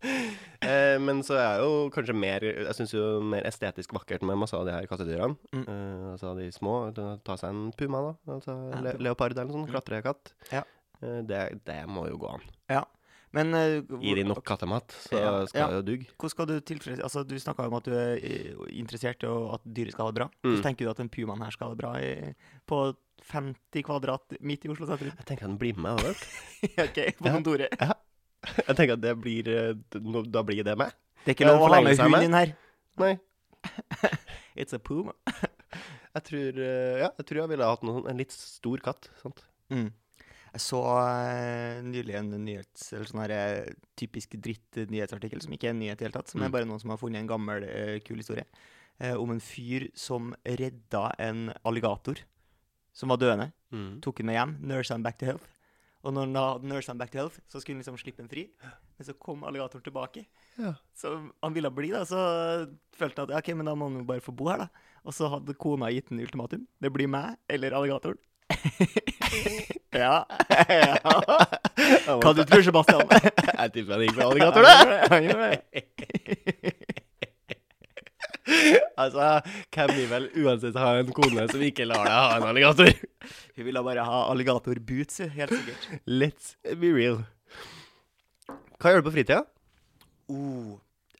Eh, 0.58 0.96
men 0.98 1.20
så 1.22 1.36
er 1.38 1.60
jo 1.62 1.84
kanskje 1.94 2.16
mer 2.18 2.42
Jeg 2.42 2.74
syns 2.74 2.90
jo 2.90 3.20
mer 3.22 3.44
estetisk 3.46 3.92
vakkert 3.94 4.24
med 4.26 4.40
masse 4.42 4.56
av 4.58 4.64
de 4.66 4.72
her 4.74 4.88
kattedyrene. 4.90 5.38
Mm. 5.54 5.62
Eh, 5.62 6.08
altså 6.10 6.32
de 6.34 6.48
små. 6.52 6.72
Ta 7.24 7.36
seg 7.38 7.54
en 7.54 7.68
puma, 7.78 8.00
da. 8.08 8.34
Altså 8.34 8.56
Ja, 8.72 8.80
le 8.88 8.96
leopard 9.06 9.36
eller 9.38 9.46
noe 9.46 9.60
sånt. 9.60 9.68
Mm. 9.68 9.74
Klatrekatt. 9.76 10.32
Ja. 10.50 10.64
Eh, 10.98 11.20
det, 11.30 11.42
det 11.62 11.78
må 11.86 12.08
jo 12.10 12.18
gå 12.18 12.32
an. 12.34 12.42
Men 13.36 13.52
uh, 13.52 13.98
Gir 14.00 14.16
de 14.16 14.24
nok 14.24 14.40
kattemat, 14.46 14.94
så 15.04 15.18
Ja, 15.20 15.32
skal 15.50 15.60
ja. 15.60 15.66
det 15.68 15.80
jo 15.80 15.86
dugge. 15.90 16.08
Hvordan 16.16 16.32
skal 16.32 16.48
du 16.48 16.54
tilfreds... 16.64 17.02
Altså, 17.04 17.24
du 17.28 17.36
snakka 17.40 17.66
om 17.68 17.76
at 17.76 17.88
du 17.88 17.92
er 17.92 18.22
eh, 18.24 18.54
interessert 18.72 19.24
i 19.24 19.28
at 19.28 19.66
dyret 19.66 19.94
skal 19.94 20.08
ha 20.08 20.14
det 20.14 20.20
bra. 20.22 20.28
Mm. 20.40 20.48
Hvordan 20.48 20.64
tenker 20.70 20.88
du 20.88 20.92
at 20.94 21.02
den 21.02 21.12
pumaen 21.12 21.44
her 21.44 21.54
skal 21.54 21.68
ha 21.68 21.76
det 21.76 21.82
bra 21.82 21.92
i, 22.00 22.32
på 22.68 22.80
50 23.28 23.84
kvadrat 23.84 24.38
midt 24.40 24.64
i 24.64 24.72
Oslo 24.72 24.88
sentrum? 24.88 25.12
Jeg 25.12 25.28
tenker 25.28 25.44
at 25.44 25.52
den 25.52 25.60
blir 25.60 25.76
med. 25.76 26.00
Ok, 26.86 27.02
på 27.20 27.34
på 27.44 27.58
Ja. 27.68 27.92
Jeg 28.66 28.76
tenker 28.76 28.96
at 28.96 29.02
det 29.04 29.14
blir 29.20 29.48
eh, 29.48 29.74
Da 30.32 30.42
blir 30.46 30.64
det 30.66 30.74
meg. 30.80 30.92
Det 31.24 31.32
er 31.32 31.36
ikke 31.36 31.48
lov 31.48 31.64
å 31.66 31.70
ha 31.72 31.80
med 31.84 31.98
hunden 31.98 32.24
din 32.26 32.36
her. 32.38 32.52
Nei. 32.98 33.14
It's 34.58 34.74
a 34.74 34.78
puma. 34.82 35.14
Jeg 36.18 36.24
tror, 36.24 36.56
eh, 36.64 36.98
ja, 37.04 37.08
jeg 37.20 37.26
tror 37.28 37.38
jeg 37.42 37.50
ville 37.52 37.66
hatt 37.68 37.82
noe, 37.86 38.00
en 38.10 38.18
litt 38.18 38.32
stor 38.34 38.80
katt. 38.82 39.06
Sant? 39.20 39.42
Mm. 39.70 39.90
Jeg 40.48 40.62
så 40.64 40.80
uh, 40.82 41.82
nylig 41.84 42.16
en 42.18 42.32
nyhets, 42.42 42.86
eller 42.96 43.06
sånn 43.06 43.20
her, 43.22 43.34
eh, 43.36 43.68
typisk 44.00 44.32
dritt-nyhetsartikkel, 44.42 45.42
som 45.44 45.52
ikke 45.54 45.68
er 45.68 45.74
en 45.76 45.78
nyhet 45.82 45.92
i 45.94 46.00
det 46.00 46.06
hele 46.08 46.16
tatt, 46.16 46.32
som 46.32 46.40
er 46.42 46.48
Mm. 46.48 46.54
bare 46.56 46.66
noen 46.66 46.80
som 46.82 46.90
har 46.90 46.98
funnet 46.98 47.20
en 47.20 47.28
gammel, 47.30 47.68
uh, 47.68 47.98
kul 48.02 48.18
historie, 48.18 48.46
uh, 49.04 49.14
om 49.20 49.30
en 49.36 49.44
fyr 49.44 49.90
som 49.94 50.32
redda 50.48 51.04
en 51.22 51.52
alligator 51.68 52.24
som 52.96 53.12
var 53.12 53.20
døende. 53.22 53.52
Mm. 53.70 54.00
Tok 54.02 54.24
han 54.24 54.26
med 54.32 54.38
hjem, 54.40 54.56
nursa 54.72 54.96
han 54.96 55.04
back 55.06 55.20
to 55.20 55.28
health. 55.28 55.46
Og 56.06 56.14
når 56.14 56.28
han 56.28 56.36
hadde 56.38 56.68
nursa 56.70 56.94
back 56.94 57.10
to 57.10 57.18
health, 57.18 57.40
så 57.50 57.58
skulle 57.58 57.76
han 57.76 57.82
liksom 57.82 57.98
slippe 57.98 58.22
en 58.22 58.30
fri. 58.30 58.44
Men 58.98 59.06
så 59.08 59.14
kom 59.18 59.42
alligatoren 59.46 59.82
tilbake. 59.82 60.24
Ja. 60.58 60.76
Så 60.96 61.16
han 61.42 61.56
ville 61.56 61.70
bli, 61.74 61.90
da. 61.94 62.04
Så 62.06 62.18
følte 62.96 63.24
han 63.24 63.30
at 63.30 63.34
ja, 63.34 63.42
ok, 63.42 63.50
men 63.58 63.66
da 63.66 63.74
må 63.74 63.90
han 63.90 63.98
jo 64.00 64.06
bare 64.06 64.22
få 64.22 64.34
bo 64.36 64.46
her, 64.52 64.66
da. 64.66 64.94
Og 65.04 65.16
så 65.16 65.30
hadde 65.32 65.56
kona 65.58 65.90
gitt 65.94 66.12
en 66.14 66.22
ultimatum. 66.22 66.66
Det 66.78 66.92
blir 66.94 67.10
meg 67.10 67.38
eller 67.50 67.74
alligatoren. 67.78 68.20
ja. 69.92 70.22
ja. 70.70 70.94
Hva 72.16 72.32
du 72.32 72.44
tror, 72.46 72.62
Sebastian? 72.64 73.04
Jeg 73.58 73.74
tipper 73.74 73.96
han 73.96 74.06
gikk 74.06 74.16
for 74.16 74.30
alligator, 74.30 74.62
det. 74.68 75.00
Han 75.12 75.26
gjorde 75.26 75.50
det. 75.50 75.58
altså, 78.96 79.26
hvem 79.74 79.94
vil 79.96 80.08
vel 80.14 80.30
uansett 80.44 80.78
ha 80.80 80.94
en 81.02 81.12
kone 81.12 81.48
som 81.50 81.66
ikke 81.66 81.88
lar 81.90 82.06
deg 82.06 82.16
ha 82.16 82.38
en 82.38 82.48
alligator? 82.52 82.94
Hun 83.56 83.68
ville 83.68 83.84
bare 83.86 84.08
ha 84.08 84.24
alligatorboots, 84.32 85.22
helt 85.36 85.54
sikkert. 85.54 85.88
Let's 86.20 86.54
be 86.64 86.92
real. 86.94 87.22
Hva 88.78 88.92
gjør 88.92 89.02
du 89.02 89.08
på 89.10 89.16
fritida? 89.16 89.42
Uh, 90.28 90.76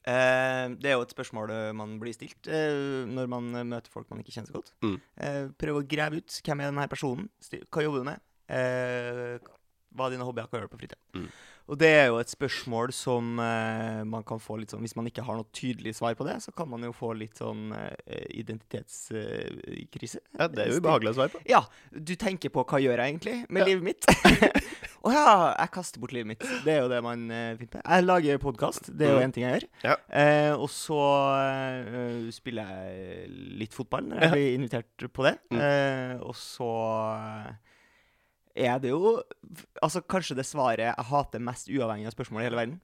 Eh, 0.09 0.65
det 0.79 0.89
er 0.89 0.95
jo 0.95 1.03
et 1.03 1.13
spørsmål 1.13 1.51
eh, 1.53 1.69
man 1.75 1.97
blir 1.99 2.15
stilt 2.15 2.47
eh, 2.47 3.05
når 3.09 3.27
man 3.29 3.49
eh, 3.51 3.67
møter 3.67 3.91
folk 3.91 4.07
man 4.09 4.21
ikke 4.23 4.33
kjenner 4.37 4.49
så 4.49 4.55
godt. 4.55 4.71
Mm. 4.85 4.95
Eh, 5.25 5.41
prøv 5.59 5.81
å 5.81 5.85
grave 5.91 6.21
ut 6.21 6.39
hvem 6.45 6.63
er 6.63 6.71
denne 6.71 6.87
personen. 6.91 7.27
Hva 7.67 7.83
jobber 7.85 8.03
du 8.03 8.07
med? 8.07 8.23
Hva 8.49 10.07
er 10.07 10.15
dine 10.15 10.25
hobbyer? 10.25 10.47
Hva 10.49 10.61
gjør 10.61 10.69
du 10.69 10.73
på 10.73 10.79
fritida? 10.81 10.99
Mm. 11.17 11.27
Og 11.69 11.77
det 11.77 11.89
er 11.99 12.07
jo 12.09 12.15
et 12.17 12.31
spørsmål 12.31 12.89
som 12.97 13.37
eh, 13.43 13.99
man 14.09 14.23
kan 14.25 14.39
få 14.41 14.55
litt 14.57 14.71
sånn 14.73 14.81
Hvis 14.81 14.95
man 14.97 15.05
ikke 15.05 15.21
har 15.27 15.35
noe 15.37 15.45
tydelig 15.53 15.93
svar 15.99 16.15
på 16.17 16.25
det, 16.25 16.39
så 16.41 16.49
kan 16.57 16.65
man 16.71 16.81
jo 16.81 16.89
få 16.97 17.11
litt 17.13 17.37
sånn 17.37 17.69
eh, 17.77 18.25
identitetskrise. 18.41 20.19
Ja, 20.39 20.47
Det 20.49 20.63
er 20.65 20.71
jo 20.73 20.79
ubehagelig 20.81 21.11
å 21.13 21.17
svare 21.19 21.33
på. 21.35 21.41
Ja, 21.49 21.61
du 21.93 22.15
tenker 22.19 22.49
på 22.53 22.63
hva 22.65 22.79
gjør 22.81 22.97
jeg 23.03 23.13
egentlig 23.13 23.35
med 23.49 23.61
Ja. 23.61 23.67
livet 23.69 23.83
mitt? 23.85 24.01
Å 25.05 25.11
ja, 25.15 25.53
jeg 25.61 25.71
kaster 25.71 26.01
bort 26.03 26.11
livet 26.11 26.27
mitt. 26.33 26.41
Det 26.65 26.73
er 26.73 26.81
jo 26.83 26.89
det 26.91 26.97
man 27.05 27.21
uh, 27.31 27.53
finner 27.55 27.71
på. 27.77 27.83
Jeg 27.85 28.03
lager 28.03 28.41
podkast, 28.43 28.89
det 28.99 29.07
er 29.07 29.13
jo 29.13 29.19
Mm. 29.19 29.23
én 29.29 29.33
ting 29.35 29.43
jeg 29.45 29.53
gjør. 29.55 29.65
Ja. 29.85 29.95
Eh, 30.11 30.53
og 30.59 30.67
så 30.73 30.97
eh, 31.39 32.27
spiller 32.35 32.67
jeg 32.67 33.29
litt 33.61 33.73
fotball 33.77 34.09
når 34.09 34.25
jeg 34.25 34.31
blir 34.33 34.57
invitert 34.57 35.07
på 35.15 35.23
det. 35.29 35.37
Mm. 35.53 35.59
Eh, 35.63 36.17
og 36.19 36.35
så 36.35 36.67
er 38.59 38.79
det 38.83 38.91
jo 38.91 39.15
Altså 39.81 40.01
kanskje 40.03 40.35
det 40.39 40.45
svaret 40.49 40.85
jeg 40.89 41.07
hater 41.09 41.39
mest 41.39 41.69
uavhengig 41.71 42.09
av 42.11 42.15
spørsmålet 42.15 42.45
i 42.45 42.49
hele 42.49 42.59
verden. 42.61 42.77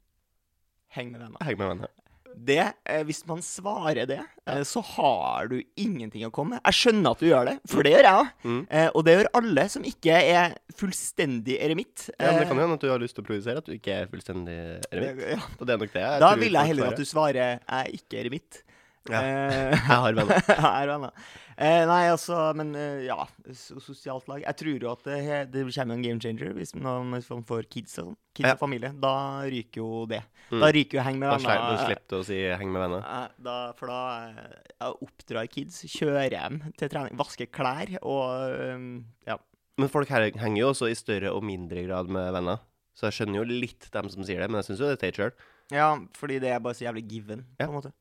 Heng 0.96 1.12
med 1.12 1.22
venner. 1.26 1.44
Heng 1.44 1.58
med 1.60 1.68
venner. 1.74 1.94
Det, 2.36 2.58
eh, 2.86 3.04
hvis 3.08 3.22
man 3.28 3.40
svarer 3.40 4.06
det, 4.10 4.18
eh, 4.46 4.60
så 4.68 4.82
har 4.84 5.48
du 5.48 5.62
ingenting 5.80 6.26
å 6.28 6.32
komme 6.36 6.58
med. 6.58 6.62
Jeg 6.68 6.76
skjønner 6.82 7.12
at 7.16 7.22
du 7.24 7.28
gjør 7.30 7.46
det, 7.48 7.54
for 7.72 7.82
det 7.88 7.94
gjør 7.94 8.04
jeg 8.04 8.18
òg. 8.20 8.32
Mm. 8.44 8.58
Eh, 8.70 8.90
og 8.92 9.06
det 9.08 9.14
gjør 9.16 9.30
alle 9.40 9.64
som 9.72 9.84
ikke 9.88 10.18
er 10.34 10.58
fullstendig 10.76 11.56
eremitt. 11.64 12.10
Ja, 12.20 12.32
men 12.34 12.40
Det 12.42 12.48
kan 12.50 12.58
Eh, 12.58 12.60
jo 12.60 12.66
hende 12.68 12.74
at 12.76 12.84
du 12.84 12.90
har 12.92 13.00
lyst 13.00 13.16
til 13.16 13.24
å 13.24 13.28
provosere 13.30 13.58
at 13.64 13.66
du 13.66 13.72
ikke 13.78 13.96
er 14.02 14.08
fullstendig 14.12 14.58
eremitt. 14.92 15.16
det- 15.18 15.30
ja. 15.32 15.40
Og 15.60 15.64
det 15.66 15.74
er 15.74 15.78
nok 15.78 15.94
det 15.94 16.02
jeg 16.04 16.20
Da 16.20 16.36
vil 16.36 16.52
jeg 16.52 16.66
heller 16.68 16.88
at 16.92 16.98
du 16.98 17.06
svarer 17.06 17.34
'jeg 17.34 17.60
er 17.70 17.86
ikke 17.86 18.24
eremitt'. 18.24 18.62
Ja. 19.12 19.20
Eh, 19.22 19.72
Jeg 19.76 19.82
har 19.86 20.14
venner. 20.18 20.40
jeg 20.50 20.66
er 20.66 20.88
venner. 20.90 21.12
Eh, 21.56 21.84
nei, 21.88 22.00
altså, 22.12 22.38
men 22.58 22.72
eh, 22.76 23.04
ja. 23.06 23.20
Sosialt 23.54 24.28
lag. 24.28 24.42
Jeg 24.44 24.58
tror 24.60 24.82
jo 24.84 24.90
at 24.92 25.04
det, 25.08 25.20
det 25.54 25.66
kommer 25.76 25.96
en 25.96 26.02
game 26.04 26.20
changer 26.20 26.52
hvis 26.58 26.74
man, 26.76 27.14
hvis 27.14 27.30
man 27.32 27.44
får 27.48 27.68
kids 27.72 27.94
og 28.02 28.10
sånn. 28.10 28.18
Kids 28.36 28.50
Ja. 28.50 28.56
og 28.58 28.60
familie. 28.64 28.92
Da 29.00 29.14
ryker 29.48 29.80
jo 29.84 30.02
det. 30.10 30.24
Mm. 30.50 30.60
Da 30.64 30.72
ryker 30.76 31.00
jo 31.00 31.06
heng 31.06 31.20
med 31.22 31.32
venner. 31.32 31.62
Da 31.70 31.78
slipper 31.86 32.10
du 32.12 32.18
å 32.20 32.26
si 32.28 32.40
'heng 32.50 32.72
med 32.74 32.82
venner'. 32.84 33.06
Eh, 33.06 33.28
Da, 33.46 33.58
for 33.78 33.88
da 33.88 34.02
jeg 34.36 35.02
oppdrar 35.08 35.48
kids, 35.54 35.82
kjører 35.86 36.30
dem 36.34 36.62
til 36.78 36.90
trening, 36.90 37.16
vasker 37.18 37.46
klær 37.48 37.96
og 38.02 38.26
eh, 38.52 39.04
ja. 39.28 39.38
Men 39.78 39.90
folk 39.92 40.08
her 40.10 40.32
henger 40.32 40.60
jo 40.62 40.70
også 40.74 40.90
i 40.90 40.96
større 40.96 41.32
og 41.36 41.44
mindre 41.44 41.86
grad 41.88 42.08
med 42.10 42.32
venner. 42.34 42.60
Så 42.96 43.10
jeg 43.10 43.16
skjønner 43.28 43.42
jo 43.44 43.44
litt 43.44 43.90
dem 43.92 44.08
som 44.10 44.24
sier 44.24 44.40
det, 44.40 44.50
men 44.50 44.62
jeg 44.64 44.70
syns 44.72 44.80
jo 44.80 44.88
det 44.88 44.96
er 44.98 45.02
teit 45.04 45.18
sjøl. 45.20 45.32
Ja, 45.74 45.90
fordi 46.16 46.38
det 46.40 46.52
er 46.56 46.60
bare 46.64 46.74
så 46.78 46.86
jævlig 46.88 47.04
given, 47.10 47.46
Ja. 47.60 47.68
på 47.68 47.74
en 47.74 47.80
måte. 47.82 47.92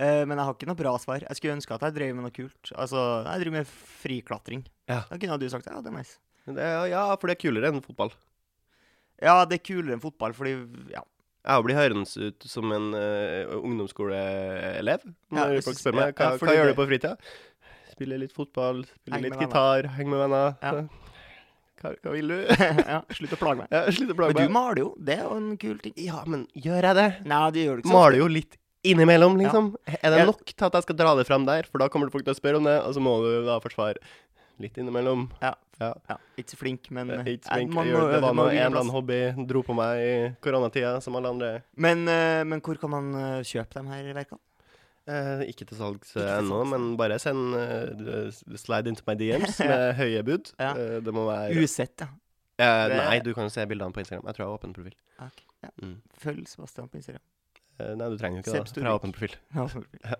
Eh, 0.00 0.22
men 0.24 0.38
jeg 0.38 0.48
har 0.48 0.56
ikke 0.56 0.68
noe 0.70 0.78
bra 0.78 0.94
svar. 1.02 1.20
Jeg 1.26 1.36
skulle 1.36 1.58
ønske 1.58 1.76
at 1.76 1.84
jeg 1.84 1.96
drev 1.98 2.16
med 2.16 2.24
noe 2.24 2.32
kult. 2.34 2.72
Altså, 2.72 3.04
jeg 3.26 3.42
driver 3.44 3.56
med 3.58 3.70
friklatring. 4.00 4.64
Ja. 4.88 5.02
Da 5.10 5.18
kunne 5.20 5.38
du 5.42 5.48
sagt 5.52 5.68
ja, 5.68 5.80
det 5.84 5.92
er 5.92 5.96
nice. 5.98 6.16
Det 6.48 6.64
er- 6.64 6.88
Ja, 6.88 7.04
for 7.16 7.28
det 7.28 7.36
er 7.36 7.42
kulere 7.44 7.68
enn 7.68 7.82
fotball. 7.84 8.12
Ja, 9.20 9.44
det 9.44 9.60
er 9.60 9.64
kulere 9.66 9.98
enn 9.98 10.00
fotball, 10.02 10.32
fordi 10.32 10.56
ja. 10.94 11.04
Jeg 11.40 11.64
blitt 11.64 11.76
hørende 11.76 12.04
ut 12.04 12.44
som 12.44 12.72
en 12.76 12.92
uh, 12.92 13.54
ungdomsskoleelev 13.64 15.06
når 15.32 15.54
ja, 15.54 15.62
folk 15.64 15.78
spør 15.78 15.96
meg 15.96 16.18
hva, 16.18 16.34
hva 16.36 16.52
gjør 16.52 16.68
du 16.68 16.74
på 16.76 16.84
fritida. 16.90 17.14
Spiller 17.94 18.20
litt 18.20 18.34
fotball, 18.36 18.82
spiller 19.00 19.24
litt 19.24 19.38
gitar, 19.40 19.88
henger 19.96 20.12
med 20.12 20.20
venner. 20.26 20.58
Ja. 20.60 20.82
Hva, 21.80 21.94
hva 22.04 22.10
vil 22.12 22.28
du? 22.28 22.34
ja. 22.92 22.98
Slutt 23.16 23.30
å 23.32 23.38
plage 23.40 23.62
meg. 23.62 23.70
ja, 23.72 23.86
Slutt 23.88 24.10
å 24.12 24.16
plage 24.18 24.34
Men 24.36 24.50
du 24.50 24.52
maler 24.52 24.82
jo. 24.82 24.88
Det 25.00 25.14
er 25.16 25.22
jo 25.24 25.36
en 25.38 25.54
kul 25.56 25.78
ting. 25.80 25.94
Ja, 25.96 26.18
men 26.28 26.42
gjør 26.52 26.90
jeg 26.90 26.98
det? 26.98 27.06
Nei, 27.32 27.38
det 27.56 27.64
gjør 27.64 27.78
du 27.78 27.80
ikke 27.80 27.88
så 27.88 27.94
Maler 27.96 28.20
jo 28.20 28.26
litt 28.28 28.58
innimellom, 28.86 29.36
Ja. 29.40 29.48
liksom. 29.48 29.70
Er 30.02 30.10
det 30.16 30.26
nok 30.26 30.44
til 30.44 30.66
at 30.66 30.78
jeg 30.78 30.82
skal 30.88 30.96
dra 30.96 31.14
det 31.18 31.26
fram 31.28 31.46
der? 31.46 31.68
For 31.70 31.78
da 31.78 31.88
kommer 31.88 32.06
det 32.08 32.12
folk 32.16 32.24
til 32.24 32.34
å 32.34 32.38
spørre 32.38 32.56
om 32.60 32.64
det, 32.68 32.76
og 32.82 32.94
så 32.96 33.00
må 33.04 33.16
du 33.24 33.46
da 33.46 33.58
forsvare 33.60 33.96
litt 34.60 34.76
innimellom. 34.76 35.30
Ja. 35.40 35.54
ja. 35.80 35.94
Ja, 36.08 36.16
ikke 36.36 36.52
så 36.52 36.60
flink, 36.60 36.90
men 36.90 37.10
er 37.10 37.24
ikke 37.24 37.48
eh, 37.48 37.56
flink. 37.62 37.74
man 37.74 37.88
gjør, 37.88 38.10
det 38.12 38.20
var 38.22 38.34
nå 38.36 38.48
en 38.50 38.56
eller 38.58 38.80
annen 38.82 38.92
hobby. 38.92 39.20
Dro 39.48 39.62
på 39.64 39.76
meg 39.76 40.04
i 40.04 40.12
koronatida, 40.44 41.00
som 41.00 41.16
alle 41.16 41.32
andre. 41.32 41.50
Men, 41.76 42.04
uh, 42.08 42.44
men 42.44 42.60
hvor 42.60 42.76
kan 42.80 42.92
man 42.92 43.12
uh, 43.16 43.40
kjøpe 43.40 43.78
dem 43.78 43.88
her 43.92 44.12
verkene? 44.12 44.40
Eh, 45.10 45.40
ikke 45.50 45.64
til 45.66 45.78
salgs 45.80 46.12
eh, 46.20 46.28
ennå, 46.38 46.60
men 46.70 46.92
bare 47.00 47.16
send 47.18 47.54
eh, 47.56 48.28
slide 48.60 48.86
into 48.92 49.02
my 49.08 49.16
DMs 49.18 49.56
med 49.70 49.94
høye 49.98 50.20
bud. 50.22 50.52
Ja. 50.60 50.74
Eh, 50.76 50.98
det 51.02 51.14
må 51.16 51.24
være 51.26 51.56
Usett, 51.64 52.04
ja. 52.04 52.10
Eh, 52.60 52.92
Nei, 52.92 53.16
du 53.24 53.32
kan 53.34 53.48
jo 53.48 53.50
se 53.54 53.64
bildene 53.66 53.96
på 53.96 54.02
Instagram. 54.04 54.28
Jeg 54.28 54.36
tror 54.36 54.44
jeg 54.44 54.50
har 54.52 54.58
åpen 54.60 54.74
profil. 54.76 54.94
Okay. 55.16 55.46
ja. 55.64 55.72
Mm. 55.82 55.96
Følg 56.20 56.44
Sebastian 56.52 56.90
på 56.92 57.00
Instagram. 57.00 57.24
Eh, 57.80 57.92
nei, 57.98 58.08
du 58.12 58.16
trenger 58.20 58.40
jo 58.40 58.44
ikke 58.44 58.64
det. 58.64 58.82
Fra 58.84 58.96
åpen 58.98 59.14
profil. 59.16 59.36
Ja. 59.56 60.18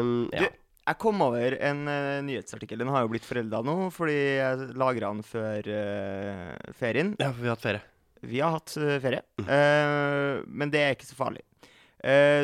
Um, 0.00 0.30
ja. 0.32 0.46
Du- 0.48 0.64
Jeg 0.88 0.96
kom 1.02 1.20
over 1.20 1.52
en 1.60 1.82
uh, 1.84 2.22
nyhetsartikkel. 2.24 2.78
Den 2.80 2.88
har 2.88 3.02
jo 3.04 3.10
blitt 3.12 3.26
forelda 3.28 3.58
nå, 3.60 3.74
fordi 3.92 4.14
jeg 4.38 4.68
lagra 4.80 5.10
den 5.12 5.20
før 5.28 5.66
uh, 5.68 6.72
ferien. 6.78 7.10
ja, 7.20 7.28
for 7.28 7.42
vi 7.44 7.50
har 7.50 7.56
hatt 7.58 7.66
ferie. 7.66 7.82
Vi 8.24 8.40
har 8.40 8.54
hatt 8.56 8.72
uh, 8.80 8.94
ferie, 9.04 9.20
Mm. 9.38 10.46
Men 10.48 10.70
det 10.72 10.80
er 10.86 10.94
ikke 10.96 11.06
så 11.10 11.18
farlig. 11.18 11.44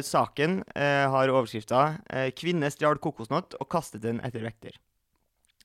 Saken 0.04 0.56
har 0.74 1.30
overskrifta 1.30 1.80
'Kvinne 2.34 2.66
stjal 2.74 2.98
kokosnøtt 2.98 3.54
og 3.60 3.68
kastet 3.70 4.02
den 4.02 4.18
etter 4.26 4.42
vekter'. 4.42 4.74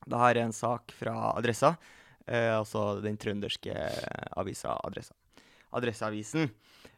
Da 0.07 0.17
har 0.21 0.35
jeg 0.37 0.45
en 0.45 0.53
sak 0.53 0.93
fra 0.95 1.33
Adressa, 1.35 1.71
eh, 2.27 2.53
altså 2.53 3.01
den 3.01 3.17
trønderske 3.17 3.73
avisa 4.37 4.77
Adressa. 4.85 5.13
Adresseavisen. 5.73 6.51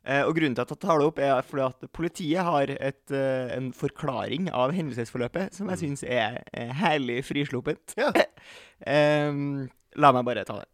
Eh, 0.03 0.23
og 0.25 0.33
grunnen 0.33 0.55
til 0.57 0.63
at 0.65 0.71
jeg 0.73 0.81
tar 0.81 0.97
det 0.97 1.07
opp, 1.11 1.19
er 1.21 1.43
fordi 1.45 1.65
at 1.67 1.91
politiet 1.93 2.41
har 2.47 2.71
et, 2.73 3.11
eh, 3.13 3.51
en 3.57 3.71
forklaring 3.71 4.49
av 4.49 4.73
hendelsesforløpet 4.73 5.53
som 5.53 5.69
jeg 5.69 5.77
Mm. 5.77 5.83
syns 5.83 6.03
er 6.03 6.43
er 6.53 6.73
herlig 6.73 7.23
frisluppent. 7.23 7.93
Ja. 7.97 8.11
Em, 8.87 9.69
la 9.95 10.11
meg 10.11 10.25
bare 10.25 10.43
ta 10.43 10.57
det. 10.57 10.67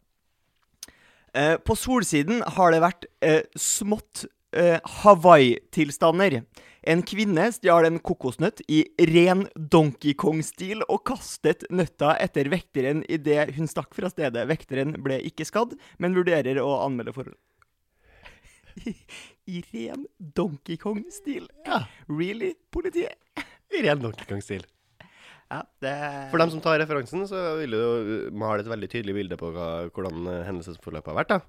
Eh, 1.36 1.58
på 1.58 1.76
Solsiden 1.76 2.42
har 2.56 2.72
det 2.72 2.80
vært 2.82 3.06
eh, 3.22 3.44
smått 3.56 4.26
eh, 4.54 4.80
Hawaii-tilstander. 5.04 6.46
En 6.88 7.02
kvinne 7.04 7.50
stjal 7.52 7.86
en 7.86 8.00
kokosnøtt 8.00 8.62
i 8.72 8.86
ren 9.12 9.44
Donkey 9.58 10.14
Kong-stil 10.16 10.86
og 10.88 11.04
kastet 11.10 11.66
nøtta 11.70 12.16
etter 12.24 12.48
vekteren 12.50 13.04
idet 13.12 13.52
hun 13.58 13.68
stakk 13.68 13.92
fra 13.94 14.08
stedet. 14.10 14.48
Vekteren 14.48 14.96
ble 15.04 15.20
ikke 15.28 15.46
skadd, 15.46 15.76
men 16.00 16.16
vurderer 16.16 16.62
å 16.64 16.78
anmelde 16.86 17.14
forhold. 17.14 17.36
I 19.48 19.62
ren 19.74 20.08
Donkey 20.18 20.78
Kong-stil. 20.82 21.48
Ja. 21.68 21.84
Really, 22.10 22.54
politiet? 22.74 23.16
I 23.74 23.84
ren 23.86 24.02
Donkey 24.04 24.28
Kong-stil. 24.30 24.66
Ja, 25.48 25.62
det 25.80 25.94
For 26.34 26.42
dem 26.42 26.52
som 26.52 26.64
tar 26.64 26.80
referansen, 26.82 27.24
så 27.30 27.40
vil 27.62 27.72
du 27.72 27.78
jo 27.80 27.92
male 28.36 28.64
et 28.66 28.68
veldig 28.72 28.90
tydelig 28.92 29.16
bilde 29.16 29.38
på 29.40 29.52
hva, 29.56 29.68
hvordan 29.96 30.28
eh, 30.28 30.42
hendelsesforløpet 30.50 31.14
har 31.14 31.20
vært. 31.22 31.32
da. 31.38 31.40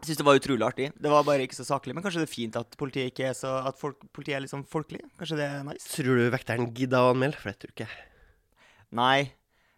Jeg 0.00 0.08
syns 0.08 0.18
det 0.18 0.26
var 0.26 0.40
utrolig 0.40 0.66
artig. 0.66 0.88
Det 0.98 1.12
var 1.12 1.22
bare 1.26 1.44
ikke 1.46 1.54
så 1.54 1.66
saklig. 1.68 1.94
Men 1.94 2.02
kanskje 2.02 2.24
det 2.24 2.26
er 2.26 2.32
fint 2.32 2.56
at 2.58 2.74
politiet 2.80 3.12
ikke 3.12 3.28
er 3.30 3.36
så 3.38 3.52
At 3.70 3.78
folk, 3.78 4.00
politiet 4.10 4.40
er 4.40 4.42
litt 4.42 4.50
sånn 4.50 4.66
folkelig? 4.66 5.04
Kanskje 5.20 5.38
det 5.38 5.46
er 5.46 5.62
nice? 5.68 5.86
Tror 5.94 6.18
du 6.18 6.24
vekteren 6.34 6.72
gidda 6.74 7.04
å 7.04 7.12
anmelde? 7.12 7.38
For 7.38 7.52
det 7.52 7.62
tror 7.62 7.74
ikke 7.76 7.86
jeg. 7.86 8.02
Nei. 8.98 9.18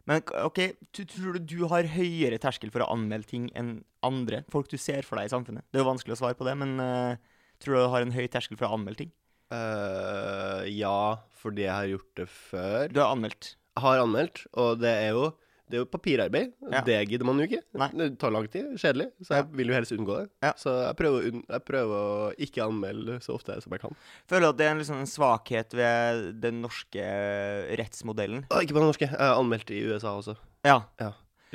Men 0.07 0.23
OK, 0.45 0.61
tror 0.95 1.35
du 1.35 1.41
du 1.51 1.61
har 1.71 1.89
høyere 1.91 2.39
terskel 2.43 2.71
for 2.71 2.85
å 2.85 2.91
anmelde 2.95 3.27
ting 3.33 3.49
enn 3.59 3.81
andre? 4.07 4.45
Folk 4.53 4.71
du 4.71 4.79
ser 4.79 5.07
for 5.07 5.19
deg 5.19 5.27
i 5.27 5.33
samfunnet? 5.33 5.67
Det 5.71 5.81
er 5.81 5.83
jo 5.83 5.91
vanskelig 5.91 6.15
å 6.15 6.21
svare 6.21 6.39
på 6.39 6.47
det, 6.47 6.55
men 6.61 6.77
uh, 6.79 7.19
tror 7.63 7.75
du 7.75 7.81
du 7.83 7.95
har 7.95 8.07
en 8.07 8.15
høy 8.15 8.27
terskel 8.31 8.59
for 8.59 8.69
å 8.69 8.77
anmelde 8.79 9.03
ting? 9.03 9.15
Uh, 9.51 10.63
ja, 10.71 11.19
fordi 11.39 11.67
jeg 11.67 11.75
har 11.75 11.91
gjort 11.91 12.23
det 12.23 12.29
før. 12.31 12.95
Du 12.95 13.03
har 13.03 13.11
anmeldt. 13.15 13.57
Har 13.83 14.03
anmeldt, 14.05 14.47
og 14.55 14.79
det 14.83 14.95
er 14.95 15.11
jo 15.17 15.27
det 15.67 15.79
er 15.79 15.83
jo 15.83 15.89
papirarbeid. 15.91 16.53
Ja. 16.71 16.81
Det 16.87 16.97
gidder 17.11 17.27
man 17.27 17.41
jo 17.43 17.47
ikke. 17.49 17.59
Nei. 17.81 17.89
Det 17.99 18.07
tar 18.23 18.31
lang 18.35 18.47
tid. 18.51 18.69
Kjedelig. 18.79 19.09
Så 19.27 19.35
jeg 19.35 19.49
vil 19.59 19.73
jo 19.73 19.75
helst 19.75 19.95
unngå 19.97 20.19
det. 20.21 20.29
Ja. 20.45 20.53
Så 20.61 20.75
jeg 20.79 20.99
prøver, 21.01 21.27
jeg 21.43 21.65
prøver 21.67 21.97
å 21.97 22.29
ikke 22.47 22.67
anmelde 22.69 23.19
så 23.25 23.35
ofte 23.35 23.57
som 23.65 23.75
jeg 23.75 23.83
kan. 23.83 23.97
Føler 24.31 24.53
at 24.53 24.61
det 24.61 24.69
er 24.69 24.75
en, 24.77 24.83
liksom 24.83 25.01
en 25.03 25.11
svakhet 25.11 25.75
ved 25.75 26.29
den 26.45 26.61
norske 26.63 27.07
rettsmodellen. 27.83 28.45
Å, 28.47 28.63
ikke 28.63 28.77
på 28.77 28.83
det 28.85 28.91
norske. 28.93 29.09
Jeg 29.11 29.19
har 29.19 29.41
anmeldt 29.41 29.73
i 29.75 29.83
USA 29.91 30.15
også. 30.21 30.37
Ja. 30.67 30.85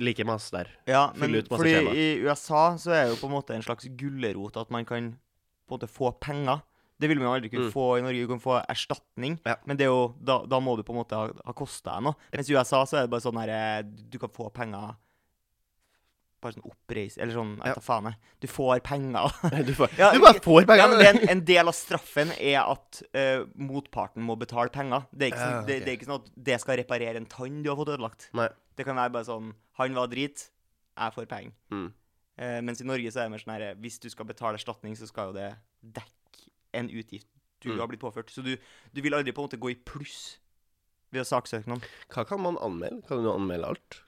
Like 0.01 0.25
masse 0.27 0.51
der. 0.55 0.69
ja 0.87 1.01
men 1.19 1.35
fordi 1.51 1.73
skjema. 1.75 1.91
i 1.95 2.05
USA 2.23 2.61
så 2.79 2.93
er 2.95 3.01
det 3.05 3.15
jo 3.15 3.19
på 3.21 3.27
en 3.27 3.35
måte 3.35 3.55
en 3.55 3.63
slags 3.65 3.89
gulrot 3.99 4.55
at 4.57 4.71
man 4.73 4.87
kan 4.87 5.11
på 5.67 5.75
en 5.75 5.77
måte 5.77 5.89
få 5.91 6.11
penger. 6.19 6.63
Det 7.01 7.09
vil 7.09 7.17
man 7.19 7.27
jo 7.27 7.33
aldri 7.33 7.49
kunne 7.49 7.67
Mm. 7.67 7.73
få 7.73 7.85
i 7.97 8.01
Norge. 8.05 8.21
Du 8.27 8.29
kan 8.35 8.39
få 8.43 8.59
erstatning, 8.69 9.39
Ja. 9.45 9.55
men 9.65 9.77
det 9.77 9.87
er 9.87 9.89
jo, 9.91 10.13
da, 10.21 10.39
da 10.45 10.59
må 10.61 10.77
du 10.77 10.83
på 10.85 10.93
en 10.93 10.99
måte 11.01 11.17
ha, 11.17 11.27
ha 11.45 11.53
kosta 11.57 11.95
deg 11.97 12.03
noe. 12.11 12.15
Mens 12.33 12.49
i 12.49 12.53
USA 12.53 12.83
så 12.85 12.99
er 12.99 13.07
det 13.07 13.11
bare 13.15 13.25
sånn 13.25 13.39
her 13.41 13.83
Du 13.83 14.19
kan 14.21 14.29
få 14.29 14.51
penger 14.53 14.93
bare 16.41 16.55
sånn 16.55 16.65
oppreis 16.71 17.17
Eller 17.21 17.35
sånn, 17.35 17.51
jeg 17.61 17.75
Ja. 17.75 17.81
faen 17.85 18.07
jeg. 18.09 18.15
Du 18.41 18.47
får 18.49 18.79
penger. 18.81 19.29
Du, 19.67 19.73
får, 19.77 19.91
Ja, 19.97 20.11
du 20.11 20.19
bare 20.23 20.39
får 20.41 20.61
Ja, 20.61 20.67
penger! 20.71 20.87
men 20.89 21.01
er 21.05 21.09
en, 21.21 21.29
en 21.29 21.43
del 21.45 21.67
av 21.69 21.73
straffen 21.77 22.31
er 22.39 22.63
at 22.63 23.01
uh, 23.13 23.45
motparten 23.55 24.23
må 24.25 24.37
betale 24.41 24.69
penger. 24.73 25.05
Det 25.13 25.27
er, 25.27 25.31
ikke 25.35 25.43
sånn, 25.43 25.57
okay. 25.63 25.67
det, 25.67 25.85
det 25.85 25.91
er 25.93 25.97
ikke 25.99 26.09
sånn 26.09 26.21
at 26.23 26.31
det 26.49 26.59
skal 26.63 26.77
reparere 26.81 27.21
en 27.21 27.25
tann 27.29 27.61
du 27.61 27.69
har 27.69 27.77
fått 27.77 27.93
ødelagt. 27.93 28.29
Nei. 28.33 28.49
Det 28.75 28.85
kan 28.87 28.95
være 28.97 29.13
bare 29.13 29.27
sånn 29.29 29.51
Han 29.77 29.93
var 29.93 30.07
drit, 30.07 30.47
jeg 30.97 31.13
får 31.13 31.27
penger. 31.29 31.53
Mm. 31.71 31.93
Uh, 32.41 32.61
mens 32.65 32.81
i 32.81 32.85
Norge 32.89 33.11
så 33.13 33.21
er 33.21 33.27
det 33.27 33.31
mer 33.35 33.41
sånn 33.43 33.53
her 33.53 33.75
Hvis 33.83 33.99
du 34.01 34.09
skal 34.09 34.25
betale 34.25 34.57
erstatning, 34.57 34.95
så 34.97 35.05
skal 35.07 35.29
jo 35.29 35.33
det 35.37 35.51
dekke 35.83 36.20
en 36.73 36.89
utgift 36.89 37.27
du 37.61 37.69
Mm. 37.71 37.79
har 37.79 37.87
blitt 37.87 38.01
påført. 38.01 38.29
Så 38.33 38.41
du, 38.43 38.55
du 38.93 39.01
vil 39.01 39.13
aldri 39.13 39.31
på 39.31 39.41
en 39.43 39.47
måte 39.49 39.59
gå 39.61 39.69
i 39.71 39.75
pluss 39.75 40.37
ved 41.13 41.21
å 41.21 41.27
saksøke 41.29 41.67
noen. 41.69 41.83
Hva 42.09 42.23
kan 42.25 42.41
man 42.41 42.57
anmelde? 42.57 43.03
Kan 43.07 43.21
du 43.21 43.29
anmelde 43.29 43.67
alt? 43.67 43.99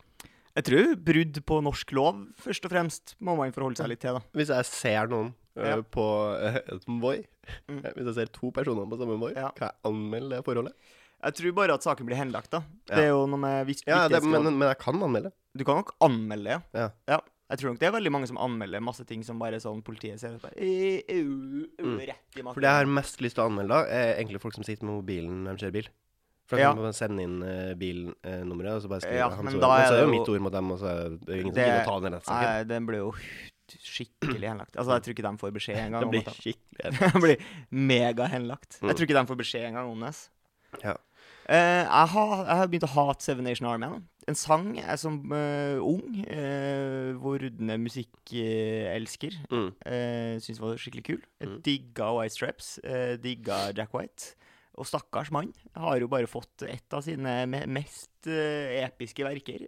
Jeg 0.55 0.63
tror 0.65 0.95
brudd 0.95 1.37
på 1.45 1.59
norsk 1.65 1.91
lov, 1.93 2.19
først 2.41 2.65
og 2.65 2.71
fremst, 2.71 3.15
må 3.21 3.35
man 3.37 3.51
forholde 3.53 3.77
seg 3.77 3.89
litt 3.89 3.99
til, 4.01 4.13
da. 4.17 4.21
Hvis 4.33 4.49
jeg 4.53 4.65
ser 4.69 5.07
noen 5.07 5.33
eh, 5.55 5.69
Ja. 5.75 5.81
på 5.81 6.03
en 6.39 6.57
et 6.77 6.85
Voi, 7.01 7.25
Mm. 7.69 7.81
hvis 7.93 8.05
jeg 8.05 8.15
ser 8.15 8.25
to 8.33 8.51
personer 8.51 8.85
på 8.89 8.97
samme 8.97 9.19
Voi, 9.19 9.33
Ja. 9.35 9.49
kan 9.51 9.69
jeg 9.69 9.75
anmelde 9.85 10.29
det 10.37 10.45
forholdet? 10.45 10.73
Jeg 11.23 11.33
tror 11.35 11.51
bare 11.53 11.73
at 11.73 11.81
saken 11.83 12.05
blir 12.05 12.15
henlagt, 12.17 12.49
da. 12.49 12.63
Ja. 12.89 12.95
Det 12.95 13.03
er 13.05 13.09
jo 13.13 13.25
noe 13.27 13.37
med 13.39 13.67
viktighetsgrad. 13.67 14.11
Ja, 14.11 14.19
det, 14.19 14.23
men, 14.23 14.57
men 14.57 14.67
jeg 14.67 14.77
kan 14.79 14.95
anmelde. 15.01 15.31
Du 15.55 15.63
kan 15.63 15.75
nok 15.75 15.93
anmelde, 16.01 16.61
ja. 16.73 16.89
Ja. 17.07 17.19
Jeg 17.53 17.59
tror 17.61 17.69
nok 17.73 17.79
det 17.83 17.85
er 17.85 17.93
veldig 17.93 18.11
mange 18.15 18.27
som 18.31 18.39
anmelder 18.41 18.81
masse 18.81 19.03
ting 19.05 19.21
som 19.25 19.37
bare 19.37 19.59
sånn 19.61 19.83
politiet 19.85 20.17
ser 20.21 20.39
bare, 20.41 20.55
Mm. 20.57 21.99
Rett 22.01 22.39
i. 22.39 22.41
For 22.41 22.57
det 22.63 22.69
jeg 22.69 22.79
har 22.81 22.89
mest 22.89 23.21
lyst 23.21 23.37
til 23.37 23.43
å 23.43 23.49
anmelde, 23.51 23.69
da, 23.69 23.83
er 23.93 24.15
egentlig 24.17 24.41
folk 24.41 24.55
som 24.57 24.65
sitter 24.65 24.87
med 24.87 24.97
mobilen 25.03 25.43
når 25.45 25.59
de 25.59 25.65
kjører 25.67 25.75
bil. 25.77 25.89
For 26.49 26.59
da 26.59 26.73
kan 26.73 26.81
man 26.83 26.95
sende 26.97 27.23
inn 27.23 27.37
uh, 27.45 27.71
bilnummeret, 27.79 28.73
og 28.75 28.81
så 28.83 28.89
bare 28.91 29.05
skrive 29.05 29.21
Ja, 29.21 29.29
hans 29.31 29.39
ord. 29.39 29.45
Men 29.47 29.61
så 29.61 29.69
er 29.77 29.85
det 29.85 29.93
det 29.95 30.03
jo 30.03 30.11
mitt 30.11 30.31
ord 30.33 30.43
mot 30.43 30.55
dem, 30.57 30.71
og 30.73 30.79
så 30.81 30.89
er 30.91 31.13
det 31.13 31.37
ingen 31.39 31.53
som 31.53 31.55
Det- 31.55 31.67
gidder 31.69 31.83
å 31.83 31.87
ta 31.87 31.99
den 32.03 32.17
rettssaken. 32.17 32.49
Nei, 32.49 32.63
den 32.73 32.87
blir 32.89 32.99
jo 33.03 33.13
skikkelig 33.73 34.49
henlagt. 34.51 34.75
Altså, 34.75 34.97
jeg 34.97 35.05
tror 35.05 35.15
ikke 35.15 35.25
de 35.29 35.37
får 35.43 35.53
beskjed 35.55 35.79
engang. 35.85 36.03
Det 36.03 36.11
blir 36.11 36.25
skikkelig 36.35 36.99
Den 37.13 37.21
blir 37.23 37.37
mega 37.71 38.27
henlagt. 38.33 38.79
Mm. 38.81 38.89
Jeg 38.91 38.97
tror 38.97 39.07
ikke 39.07 39.19
de 39.21 39.25
får 39.31 39.39
beskjed 39.45 39.67
engang 39.69 39.93
om 39.93 40.03
det. 40.03 40.13
Ja. 40.83 40.97
Uh, 41.43 41.83
jeg, 41.83 42.07
har, 42.15 42.35
jeg 42.47 42.57
har 42.59 42.67
begynt 42.71 42.87
å 42.89 42.93
hate 42.97 43.23
Seven 43.23 43.47
Nation 43.47 43.67
Army. 43.69 43.87
Da. 43.87 44.01
En 44.29 44.37
sang 44.39 44.69
jeg 44.77 44.99
som 45.01 45.17
uh, 45.35 45.79
ung, 45.83 46.21
uh, 46.31 47.11
Rudne 47.19 47.75
musikkelsker, 47.81 49.35
Mm. 49.51 49.67
uh, 49.83 50.39
syntes 50.39 50.61
var 50.63 50.77
skikkelig 50.79 51.03
kul. 51.09 51.21
Mm. 51.43 51.57
digga 51.65 52.07
White 52.15 52.35
Straps, 52.37 52.79
uh, 52.87 53.15
digga 53.19 53.73
Jack 53.75 53.93
White. 53.93 54.35
Og 54.79 54.87
stakkars 54.89 55.29
mann 55.29 55.51
har 55.77 55.99
jo 56.01 56.07
bare 56.09 56.25
fått 56.25 56.63
et 56.65 56.93
av 56.97 57.03
sine 57.05 57.45
me 57.45 57.59
mest 57.69 58.25
eh, 58.25 58.79
episke 58.87 59.21
verker 59.21 59.67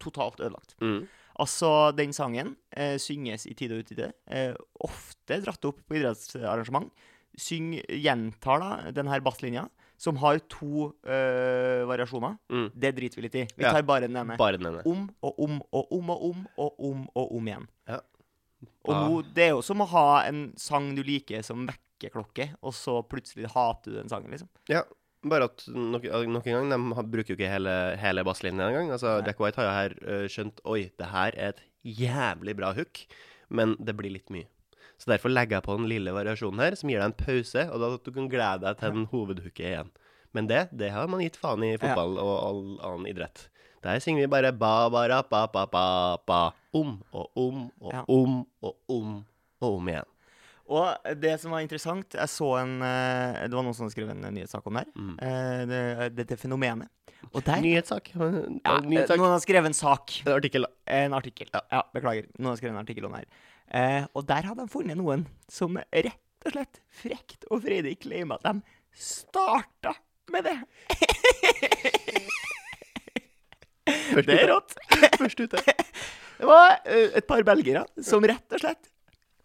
totalt 0.00 0.40
ødelagt. 0.40 0.72
Mm. 0.80 1.02
Altså, 1.44 1.92
den 1.92 2.14
sangen 2.16 2.54
eh, 2.72 2.94
synges 2.96 3.44
i 3.50 3.52
tide 3.52 3.76
og 3.76 3.84
utide. 3.84 4.14
Eh, 4.32 4.54
ofte 4.80 5.42
dratt 5.44 5.68
opp 5.68 5.82
på 5.84 5.98
idrettsarrangement. 5.98 6.88
Syng, 7.36 7.74
gjentar 7.84 8.62
da 8.62 8.70
den 8.96 9.10
her 9.12 9.20
basslinja, 9.20 9.66
som 9.96 10.18
har 10.20 10.38
to 10.52 10.90
eh, 11.06 11.84
variasjoner. 11.88 12.36
Mm. 12.52 12.66
Det 12.74 12.92
driter 12.96 13.16
vi 13.20 13.22
litt 13.26 13.38
i. 13.40 13.46
Vi 13.56 13.64
Ja. 13.64 13.72
tar 13.72 13.82
bare 13.82 14.06
den 14.08 14.16
ene. 14.16 14.36
Bare 14.36 14.58
den 14.58 14.66
ene. 14.68 14.82
Om 14.84 15.08
og 15.22 15.38
om 15.40 15.62
og 15.72 15.92
om 15.92 16.10
og 16.10 16.22
om 16.30 16.46
og 16.58 16.80
om 16.90 17.08
og 17.14 17.32
om 17.38 17.48
igjen. 17.48 17.66
Ja. 17.88 18.00
Og 18.86 18.94
nå, 18.94 19.22
det 19.34 19.48
er 19.48 19.50
jo 19.56 19.62
som 19.62 19.80
å 19.84 19.88
ha 19.90 20.22
en 20.28 20.52
sang 20.56 20.94
du 20.96 21.02
liker 21.02 21.42
som 21.44 21.66
vekkerklokke, 21.68 22.50
og 22.62 22.72
så 22.76 23.00
plutselig 23.08 23.50
hater 23.52 23.90
du 23.92 23.96
den 23.98 24.08
sangen, 24.08 24.30
liksom. 24.32 24.48
Ja, 24.70 24.82
bare 25.26 25.48
at 25.50 25.64
nok, 25.68 26.04
nok 26.30 26.46
en 26.46 26.68
gang, 26.70 26.94
de 26.94 27.06
bruker 27.10 27.34
jo 27.34 27.38
ikke 27.38 27.50
hele, 27.50 27.96
hele 28.00 28.24
basslinjen 28.24 28.62
engang. 28.68 28.90
Altså. 28.94 29.18
Jack 29.26 29.40
White 29.42 29.60
har 29.60 29.66
jo 29.66 29.74
her 29.76 29.96
uh, 30.06 30.26
skjønt 30.30 30.60
Oi, 30.64 30.90
det 30.98 31.08
her 31.12 31.34
er 31.36 31.48
et 31.54 31.62
jævlig 31.86 32.56
bra 32.58 32.72
hook, 32.76 33.02
men 33.50 33.76
det 33.82 33.96
blir 33.98 34.12
litt 34.14 34.30
mye. 34.34 34.46
Så 34.96 35.10
derfor 35.12 35.28
legger 35.32 35.58
jeg 35.58 35.66
på 35.66 35.76
den 35.76 35.88
lille 35.90 36.12
variasjonen 36.16 36.62
her, 36.64 36.74
som 36.78 36.88
gir 36.90 37.02
deg 37.02 37.10
en 37.10 37.18
pause, 37.26 37.66
og 37.68 37.82
da 37.82 37.90
at 37.98 38.06
du 38.06 38.12
kan 38.16 38.28
glede 38.32 38.62
deg 38.64 38.78
til 38.80 38.94
den 38.96 39.08
hovedhooket 39.12 39.66
igjen. 39.68 39.90
Men 40.36 40.48
det, 40.48 40.62
det 40.72 40.90
har 40.92 41.08
man 41.08 41.20
gitt 41.24 41.36
faen 41.40 41.62
i 41.64 41.76
fotball 41.80 42.16
og 42.20 42.34
all 42.40 42.62
annen 42.90 43.06
idrett. 43.12 43.46
Der 43.84 44.00
synger 44.02 44.24
vi 44.24 44.32
bare 44.32 44.50
ba, 44.56 44.88
ba, 44.90 45.04
ra, 45.08 45.20
ba, 45.22 45.44
ba, 45.52 45.66
ba, 45.70 45.84
ba. 46.26 46.40
Om 46.74 46.96
og 47.12 47.28
om 47.38 47.62
og 47.80 47.92
Ja. 47.92 48.02
om 48.08 48.44
og 48.62 48.74
om 48.88 49.12
og 49.60 49.76
om 49.78 49.88
igjen. 49.92 50.08
Og 50.66 51.14
det 51.22 51.36
som 51.40 51.52
var 51.54 51.60
interessant 51.62 52.16
Jeg 52.18 52.26
så 52.26 52.48
en 52.58 52.82
eh, 52.82 53.44
Det 53.46 53.54
var 53.54 53.62
noen 53.62 53.76
som 53.78 53.86
skrev 53.86 54.08
en 54.10 54.24
nyhetssak 54.34 54.66
om 54.66 54.74
det 54.74 54.82
her. 54.82 54.88
Mm. 54.98 55.12
Eh, 55.22 55.60
det, 55.70 56.08
dette 56.16 56.36
fenomenet. 56.40 56.90
Og 57.32 57.44
der 57.46 57.60
Nyhetssak. 57.62 58.10
ja, 58.16 58.80
Nyhetssak. 58.82 59.18
Noen 59.20 59.30
har 59.36 59.42
skrevet 59.44 59.70
en 59.70 59.76
sak. 59.78 60.16
En 60.26 60.32
artikkel. 60.34 60.66
En 60.90 61.14
artikkel. 61.14 61.48
Ja. 61.54 61.84
beklager. 61.94 62.26
Noen 62.38 62.50
har 62.52 62.58
skrevet 62.58 62.74
en 62.74 62.82
artikkel 62.82 63.06
om 63.06 63.14
det 63.14 63.22
her. 63.24 63.30
Eh, 63.74 64.04
og 64.14 64.26
der 64.28 64.46
hadde 64.46 64.62
de 64.64 64.70
funnet 64.72 64.98
noen 65.00 65.24
som 65.50 65.76
rett 65.90 66.46
og 66.46 66.52
slett 66.54 66.78
frekt 67.02 67.46
og 67.50 67.64
freidig 67.64 67.96
claima 68.04 68.36
at 68.38 68.46
de 68.46 68.60
starta 68.96 69.94
med 70.30 70.46
det. 70.46 70.56
Det 74.16 74.34
er 74.34 74.48
rått. 74.50 74.74
Først 75.18 75.40
ute. 75.42 75.60
Det 76.36 76.44
var 76.44 76.74
eh, 76.84 77.14
et 77.16 77.24
par 77.24 77.40
belgere 77.48 77.86
som 78.04 78.24
rett 78.28 78.52
og 78.52 78.60
slett 78.60 78.90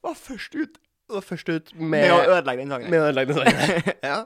var 0.04 0.16
først 0.20 0.56
ut 0.60 0.74
Var 1.12 1.24
først 1.24 1.48
ut 1.54 1.70
med 1.80 2.04
å 2.12 2.18
ødelegge 2.34 2.66
den 2.66 2.74
sangen. 2.74 2.90
med 2.92 3.00
å 3.00 3.06
ødelegge 3.08 3.32
den 3.32 3.46
sangen. 3.46 3.94
Ja. 4.12 4.18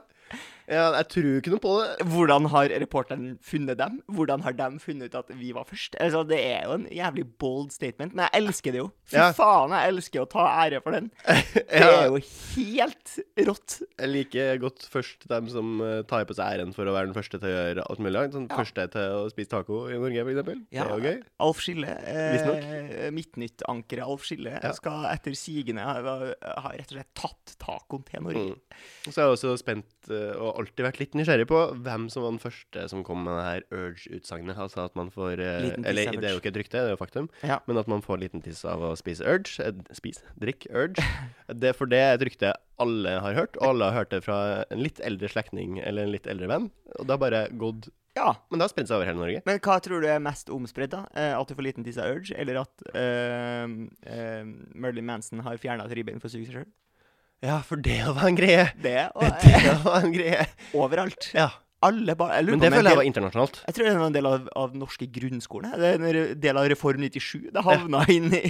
Ja, 0.68 0.86
jeg 0.98 1.08
tror 1.12 1.28
ikke 1.38 1.52
noe 1.54 1.62
på 1.62 1.72
det. 1.80 2.06
Hvordan 2.10 2.46
har 2.52 2.68
reporteren 2.82 3.26
funnet 3.44 3.78
dem? 3.78 4.00
Hvordan 4.10 4.42
har 4.42 4.52
de 4.58 4.68
funnet 4.82 5.10
ut 5.12 5.14
at 5.20 5.30
vi 5.38 5.52
var 5.56 5.64
først? 5.68 5.94
Altså, 6.02 6.24
Det 6.26 6.38
er 6.42 6.64
jo 6.66 6.72
en 6.78 6.86
jævlig 6.90 7.24
bold 7.38 7.70
statement, 7.74 8.14
men 8.14 8.26
jeg 8.26 8.42
elsker 8.42 8.72
det 8.74 8.80
jo. 8.82 8.88
Fy 9.06 9.16
Ja. 9.20 9.28
faen, 9.32 9.70
jeg 9.70 9.92
elsker 9.94 10.24
å 10.24 10.28
ta 10.30 10.46
ære 10.66 10.80
for 10.82 10.90
den. 10.96 11.10
Det 11.54 11.82
er 11.82 12.06
jo 12.10 12.18
helt 12.56 13.14
rått. 13.46 13.78
Jeg 13.98 14.08
liker 14.10 14.58
godt 14.62 14.88
først 14.90 15.28
dem 15.30 15.48
som 15.52 15.80
eh, 15.80 16.02
tar 16.08 16.24
på 16.26 16.34
seg 16.34 16.58
æren 16.58 16.74
for 16.74 16.86
å 16.88 16.94
være 16.96 17.10
den 17.12 17.16
første 17.16 17.38
til 17.38 17.48
å 17.48 17.54
gjøre 17.54 17.86
alt 17.88 18.02
mulig. 18.02 18.24
Sånn 18.34 18.48
Ja. 18.50 18.56
Første 18.56 18.88
til 18.90 19.16
å 19.20 19.30
spise 19.30 19.50
taco 19.52 19.84
i 19.90 19.98
Norge, 20.00 20.22
for 20.24 20.32
eksempel. 20.34 20.60
Det 20.72 20.80
er 20.82 20.90
jo 20.90 20.98
gøy. 21.06 21.22
Alf 21.46 21.60
Skille, 21.62 21.94
eh. 22.06 23.10
Midtnytt-ankeret 23.14 24.04
Alf 24.06 24.24
Skille, 24.26 24.58
Ja. 24.62 24.72
skal 24.72 25.04
etter 25.12 25.34
sigende 25.36 25.82
ha, 25.84 26.00
ha 26.02 26.70
rett 26.74 26.90
og 26.92 26.96
slett 26.98 27.14
tatt 27.14 27.56
tacoen 27.62 28.04
til 28.08 28.22
Norge. 28.24 28.44
Mm. 28.56 28.76
Og 29.06 29.12
så 29.12 29.20
er 29.22 29.26
jeg 29.26 29.36
også 29.36 29.54
spent 29.60 30.10
eh, 30.10 30.34
alltid 30.60 30.84
vært 30.86 31.00
litt 31.02 31.16
nysgjerrig 31.18 31.46
på 31.50 31.60
hvem 31.86 32.06
som 32.12 32.24
var 32.24 32.34
den 32.34 32.42
første 32.42 32.86
som 32.92 33.04
kom 33.06 33.24
med 33.26 33.36
det 33.38 33.46
her 33.46 33.66
urge-utsagnet. 33.74 34.58
Altså 34.66 34.86
at 34.86 34.96
man 34.98 35.12
får 35.14 35.42
eh, 35.42 35.68
Eller 35.82 36.12
det 36.16 36.30
er 36.30 36.36
jo 36.36 36.42
ikke 36.42 36.52
et 36.54 36.60
rykte, 36.62 36.78
det 36.80 36.92
er 36.92 36.96
jo 36.96 37.00
faktum. 37.00 37.30
Ja. 37.46 37.60
Men 37.68 37.80
at 37.82 37.90
man 37.90 38.04
får 38.04 38.22
liten 38.24 38.44
tiss 38.44 38.64
av 38.68 38.84
å 38.84 38.94
spise 38.98 39.26
urge. 39.26 39.56
Eh, 39.62 39.96
spis, 39.96 40.22
drikk 40.40 40.68
urge. 40.72 41.04
Det, 41.46 41.70
for 41.78 41.86
det 41.86 42.00
er 42.02 42.16
et 42.16 42.24
rykte 42.26 42.48
alle 42.82 43.12
har 43.22 43.36
hørt, 43.36 43.54
og 43.60 43.68
alle 43.70 43.86
har 43.88 44.02
hørt 44.02 44.10
det 44.12 44.18
fra 44.26 44.38
en 44.66 44.80
litt 44.82 44.98
eldre 45.06 45.30
slektning 45.30 45.78
eller 45.78 46.04
en 46.04 46.12
litt 46.12 46.26
eldre 46.28 46.48
venn. 46.50 46.66
Og 46.98 47.06
det 47.06 47.14
har 47.14 47.22
bare 47.22 47.42
gått 47.56 47.86
ja. 48.16 48.32
Men 48.48 48.58
det 48.58 48.64
har 48.64 48.72
spredd 48.72 48.88
seg 48.88 48.96
over 48.96 49.10
hele 49.10 49.20
Norge. 49.20 49.42
Men 49.44 49.60
hva 49.60 49.76
tror 49.84 50.00
du 50.02 50.08
er 50.08 50.22
mest 50.24 50.50
omspredt, 50.52 50.94
da? 50.94 51.04
Eh, 51.12 51.34
at 51.36 51.50
du 51.50 51.56
får 51.56 51.66
liten 51.68 51.86
tiss 51.86 51.98
av 52.00 52.14
urge, 52.14 52.32
eller 52.40 52.62
at 52.62 52.86
eh, 52.96 53.76
eh, 54.08 54.48
Merlin 54.72 55.08
Manson 55.08 55.44
har 55.44 55.60
fjerna 55.60 55.84
et 55.84 55.96
ribbein 55.98 56.22
for 56.22 56.30
å 56.30 56.32
suge 56.32 56.48
seg 56.48 56.62
sjøl? 56.62 56.68
Ja, 57.44 57.60
for 57.66 57.76
det 57.76 58.00
var 58.06 58.26
en 58.30 58.38
greie. 58.38 58.70
Det 58.82 58.98
og 59.14 59.28
Det 59.44 59.76
var 59.84 60.02
en 60.04 60.12
greie. 60.14 60.48
overalt. 60.74 61.30
Ja. 61.36 61.50
Alle 61.84 62.14
bar 62.16 62.32
Men 62.42 62.58
det 62.58 62.70
føler 62.72 62.88
jeg 62.88 62.98
var 62.98 63.06
internasjonalt. 63.06 63.58
Jeg 63.68 63.76
tror 63.76 63.86
det 63.86 63.98
var 64.00 64.08
en 64.08 64.14
del 64.14 64.26
av, 64.26 64.46
av 64.56 64.76
norske 64.80 65.06
grunnskolen. 65.12 65.74
Det 65.76 65.90
er 65.90 66.00
en 66.00 66.40
del 66.40 66.56
av 66.56 66.68
Reform 66.72 67.04
97. 67.04 67.50
Det 67.52 67.62
havna 67.66 68.00
inn 68.14 68.32
i, 68.32 68.40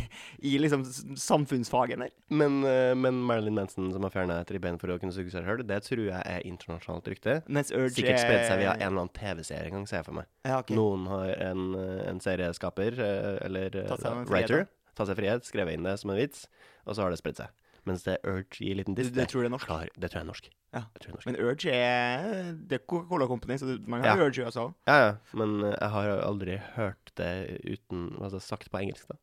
i 0.46 0.52
liksom 0.62 0.84
samfunnsfagen 1.18 2.04
der. 2.04 2.12
Men, 2.30 2.60
eh, 2.62 2.92
men 2.94 3.18
Marilyn 3.26 3.58
Manson 3.58 3.90
som 3.92 4.06
har 4.06 4.14
fjerna 4.14 4.38
et 4.44 4.54
ribbein 4.54 4.78
for 4.78 4.94
å 4.94 4.98
kunne 5.02 5.14
suge 5.16 5.34
seg 5.34 5.42
sjøl, 5.42 5.64
det 5.66 5.80
tror 5.88 6.04
jeg 6.06 6.22
er 6.22 6.46
internasjonalt 6.46 7.10
rykte. 7.12 7.40
Sikkert 7.66 8.22
spredd 8.22 8.46
seg 8.46 8.62
via 8.62 8.76
en 8.78 8.86
eller 8.92 9.08
annen 9.08 9.14
TV-serie 9.18 9.72
en 9.72 9.80
gang, 9.80 9.90
ser 9.90 10.04
jeg 10.04 10.08
for 10.12 10.20
meg. 10.22 10.30
Ja, 10.46 10.62
okay. 10.62 10.78
Noen 10.78 11.10
har 11.10 11.34
en, 11.50 11.68
eh, 11.82 12.00
en 12.06 12.22
serieskaper, 12.22 13.02
eh, 13.10 13.44
eller 13.50 13.82
writer, 14.30 14.68
tatt 14.94 15.10
seg 15.10 15.18
frihet, 15.18 15.50
skrevet 15.50 15.74
inn 15.74 15.90
det 15.90 15.98
som 15.98 16.14
en 16.14 16.22
vits, 16.22 16.46
og 16.86 16.94
så 16.94 17.02
har 17.02 17.10
det 17.10 17.18
spredd 17.18 17.42
seg. 17.42 17.50
Mens 17.86 18.02
det 18.02 18.16
er 18.16 18.30
Urge 18.32 18.64
i 18.66 18.72
liten 18.74 18.96
disk, 18.98 19.12
du 19.14 19.20
tror 19.30 19.44
det 19.44 19.48
er 19.48 19.54
norsk? 19.54 19.66
klar, 19.68 19.88
det 19.94 20.10
tror 20.10 20.18
jeg 20.18 20.24
er 20.24 20.30
norsk. 20.32 20.48
Ja. 20.74 20.80
Jeg 20.96 21.00
tror 21.02 21.08
jeg 21.10 21.14
norsk. 21.16 21.26
Men 21.30 21.36
Urge 21.46 21.70
er 21.72 22.52
Det 22.66 22.80
er 22.80 22.84
Coca-Cola 22.90 23.26
Company, 23.30 23.56
så 23.62 23.76
man 23.86 24.02
har 24.02 24.16
Ja. 24.18 24.24
Urge 24.26 24.42
i 24.42 24.46
USA. 24.46 24.64
Ja, 24.90 24.96
ja, 25.04 25.12
men 25.32 25.60
eh, 25.64 25.76
jeg 25.80 25.90
har 25.94 26.10
aldri 26.26 26.58
hørt 26.74 27.12
det 27.16 27.30
uten 27.64 28.08
Altså 28.20 28.40
sagt 28.42 28.70
på 28.72 28.78
engelsk, 28.82 29.06
da. 29.08 29.16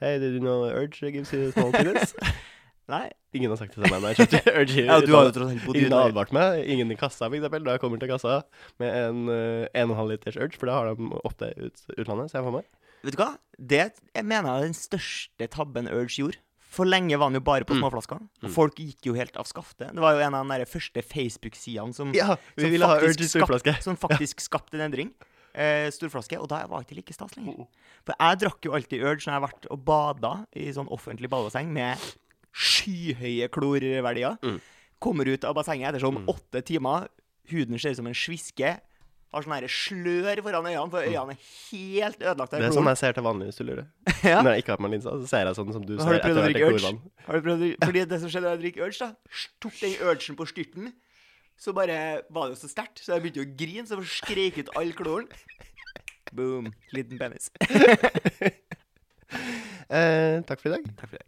Hey, 0.00 0.18
did 0.18 0.32
you 0.34 0.40
know 0.40 0.64
Urge 0.66 0.98
gives 1.12 1.30
you 1.32 1.50
small 1.52 1.70
penis? 1.72 2.14
Nei. 2.90 3.06
Ingen 3.32 3.52
har 3.52 3.60
sagt 3.60 3.76
det 3.76 3.84
til 3.86 3.92
meg 3.94 4.18
jeg 4.18 4.42
Urge. 4.60 4.82
Ja, 4.88 4.98
du 5.04 5.12
har 5.14 5.28
jo 5.28 5.34
tross 5.36 5.52
alt 5.54 5.62
bodd 5.64 5.76
Ingen 5.78 5.92
har 5.94 6.08
advart 6.10 6.32
meg. 6.34 6.64
Ingen 6.66 6.90
i 6.90 6.96
kassa, 6.98 7.28
eksempel. 7.30 7.62
Da 7.68 7.76
jeg 7.76 7.82
kommer 7.84 8.00
til 8.02 8.10
kassa 8.10 8.40
med 8.82 8.90
en 9.04 9.28
eh, 9.30 9.84
1,5 9.84 10.08
liters 10.10 10.36
Urge, 10.40 10.58
for 10.58 10.66
da 10.66 10.78
har 10.80 10.90
de 10.90 11.10
ofte 11.22 11.52
ut, 11.60 11.84
utlandet, 11.94 12.32
ser 12.32 12.40
jeg 12.40 12.48
for 12.48 12.58
meg. 12.58 12.66
Vet 13.06 13.14
du 13.14 13.20
hva? 13.22 13.28
Det 13.56 13.84
jeg 13.86 14.26
mener 14.26 14.50
jeg 14.50 14.56
er 14.58 14.66
den 14.72 14.74
største 14.76 15.46
tabben 15.54 15.86
Urge 15.88 16.16
gjorde. 16.18 16.42
For 16.70 16.86
lenge 16.86 17.18
var 17.18 17.30
den 17.30 17.40
jo 17.40 17.44
bare 17.44 17.64
på 17.66 17.74
Mm. 17.74 17.80
småflasker. 17.82 18.20
Og 18.20 18.48
Mm. 18.48 18.52
folk 18.54 18.76
gikk 18.76 19.02
jo 19.06 19.14
helt 19.14 19.36
av 19.36 19.44
skaftet. 19.44 19.90
Det 19.92 19.98
var 19.98 20.14
jo 20.14 20.20
en 20.20 20.34
av 20.34 20.46
de 20.46 20.64
første 20.64 21.02
Facebook-sidene 21.02 21.92
som, 21.94 22.12
Ja, 22.14 22.36
vi 22.56 22.62
som 22.62 22.70
som 23.82 23.96
faktisk 23.96 24.38
skapte 24.40 24.74
en 24.78 24.90
endring. 24.92 25.10
Eh, 25.52 25.90
storflaske. 25.90 26.38
Og 26.38 26.48
da 26.48 26.64
var 26.68 26.78
jeg 26.80 26.86
ikke 26.86 26.96
like 26.96 27.12
stas 27.14 27.34
lenger. 27.36 27.56
Mm. 27.58 27.66
For 28.06 28.14
jeg 28.20 28.38
drakk 28.38 28.60
jo 28.62 28.70
alltid 28.72 29.02
Urge 29.02 29.26
når 29.26 29.32
jeg 29.34 29.40
har 29.40 29.48
vært 29.48 29.66
og 29.70 29.84
bada 29.84 30.46
i 30.54 30.70
sånn 30.70 30.88
offentlig 30.88 31.28
badebasseng 31.28 31.66
med 31.66 31.98
skyhøye 32.54 33.48
klorverdier. 33.48 34.38
Mm. 34.42 34.60
Kommer 35.00 35.26
ut 35.32 35.44
av 35.44 35.54
bassenget 35.56 35.88
etter 35.94 36.00
sånn 36.06 36.24
Mm. 36.24 36.26
åtte 36.26 36.62
timer. 36.64 37.08
Huden 37.50 37.78
ser 37.80 37.90
ut 37.90 37.96
som 37.96 38.06
en 38.06 38.14
sviske. 38.14 38.80
Har 39.30 39.44
sånn 39.46 39.52
slør 39.70 40.40
foran 40.42 40.66
øynene, 40.66 40.90
for 40.90 41.06
øynene 41.06 41.34
er 41.36 41.42
helt 41.70 42.18
ødelagt 42.22 42.54
av 42.54 42.58
Det 42.58 42.66
er 42.66 42.74
sånn 42.74 42.88
jeg 42.90 42.98
ser 42.98 43.12
til 43.14 43.22
vanlig 43.28 43.46
hvis 43.50 43.58
du 43.60 43.64
lurer. 43.68 43.84
Ja. 44.26 44.40
Når 44.42 44.56
jeg 44.56 44.64
ikke 44.64 44.72
har 44.74 44.80
på 44.80 44.86
meg 44.88 44.94
linsa, 44.96 45.12
så 45.20 45.28
ser 45.30 45.44
jeg 45.46 45.58
sånn 45.60 45.70
som 45.76 45.84
du 45.86 45.92
Har 45.96 46.02
ser 46.02 46.10
du 46.10 46.16
å 46.16 46.32
etter 46.32 46.48
drikke 46.48 46.64
i 46.64 46.74
Urge? 46.74 46.90
Har 47.28 47.38
du 47.38 47.46
prøvd, 47.46 47.62
å- 47.68 47.78
fordi 47.86 48.02
det 48.10 48.18
som 48.24 48.32
skjedde 48.32 48.48
da 48.48 48.56
jeg 48.56 48.62
drikket 48.64 48.82
Urge, 48.88 48.98
da 48.98 49.46
tok 49.62 49.78
den 49.84 49.94
Urgen 50.10 50.40
på 50.40 50.48
styrten, 50.50 50.90
så 51.60 51.74
bare 51.76 52.00
var 52.32 52.48
det 52.50 52.56
jo 52.56 52.60
så 52.64 52.72
sterkt, 52.72 53.04
så 53.04 53.14
jeg 53.14 53.22
begynte 53.28 53.44
å 53.46 53.50
grine, 53.62 53.86
så 53.86 53.98
jeg 54.00 54.10
skrek 54.18 54.58
ut 54.64 54.74
all 54.80 54.90
kloren. 54.98 55.28
Boom. 56.34 56.72
Liten 56.96 57.18
penis. 57.20 57.50
Eh, 59.90 60.40
takk 60.46 60.60
for 60.62 60.70
i 60.70 60.76
dag. 60.76 60.84
Takk 60.98 61.10
for 61.10 61.18
det. 61.18 61.26